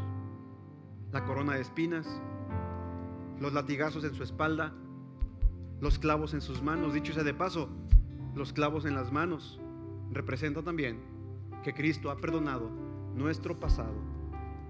[1.13, 2.07] La corona de espinas,
[3.41, 4.73] los latigazos en su espalda,
[5.81, 6.95] los clavos en sus manos.
[6.95, 7.69] Dicho sea de paso,
[8.35, 9.61] los clavos en las manos
[10.13, 11.01] representan también
[11.65, 12.71] que Cristo ha perdonado
[13.15, 13.95] nuestro pasado,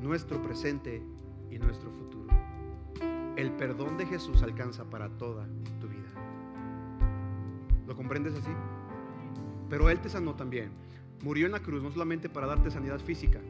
[0.01, 1.03] nuestro presente
[1.51, 2.29] y nuestro futuro.
[3.37, 5.47] El perdón de Jesús alcanza para toda
[5.81, 6.09] tu vida.
[7.87, 8.51] ¿Lo comprendes así?
[9.69, 10.71] Pero Él te sanó también.
[11.23, 13.41] Murió en la cruz no solamente para darte sanidad física,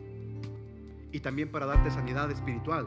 [1.13, 2.87] y también para darte sanidad espiritual,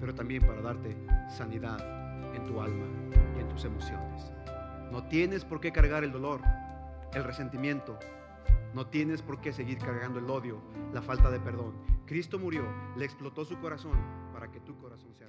[0.00, 0.96] pero también para darte
[1.28, 1.78] sanidad
[2.34, 2.86] en tu alma
[3.36, 4.30] y en tus emociones.
[4.92, 6.40] No tienes por qué cargar el dolor,
[7.14, 7.98] el resentimiento.
[8.74, 10.60] No tienes por qué seguir cargando el odio,
[10.92, 11.72] la falta de perdón.
[12.06, 12.62] Cristo murió,
[12.96, 13.98] le explotó su corazón
[14.32, 15.28] para que tu corazón sea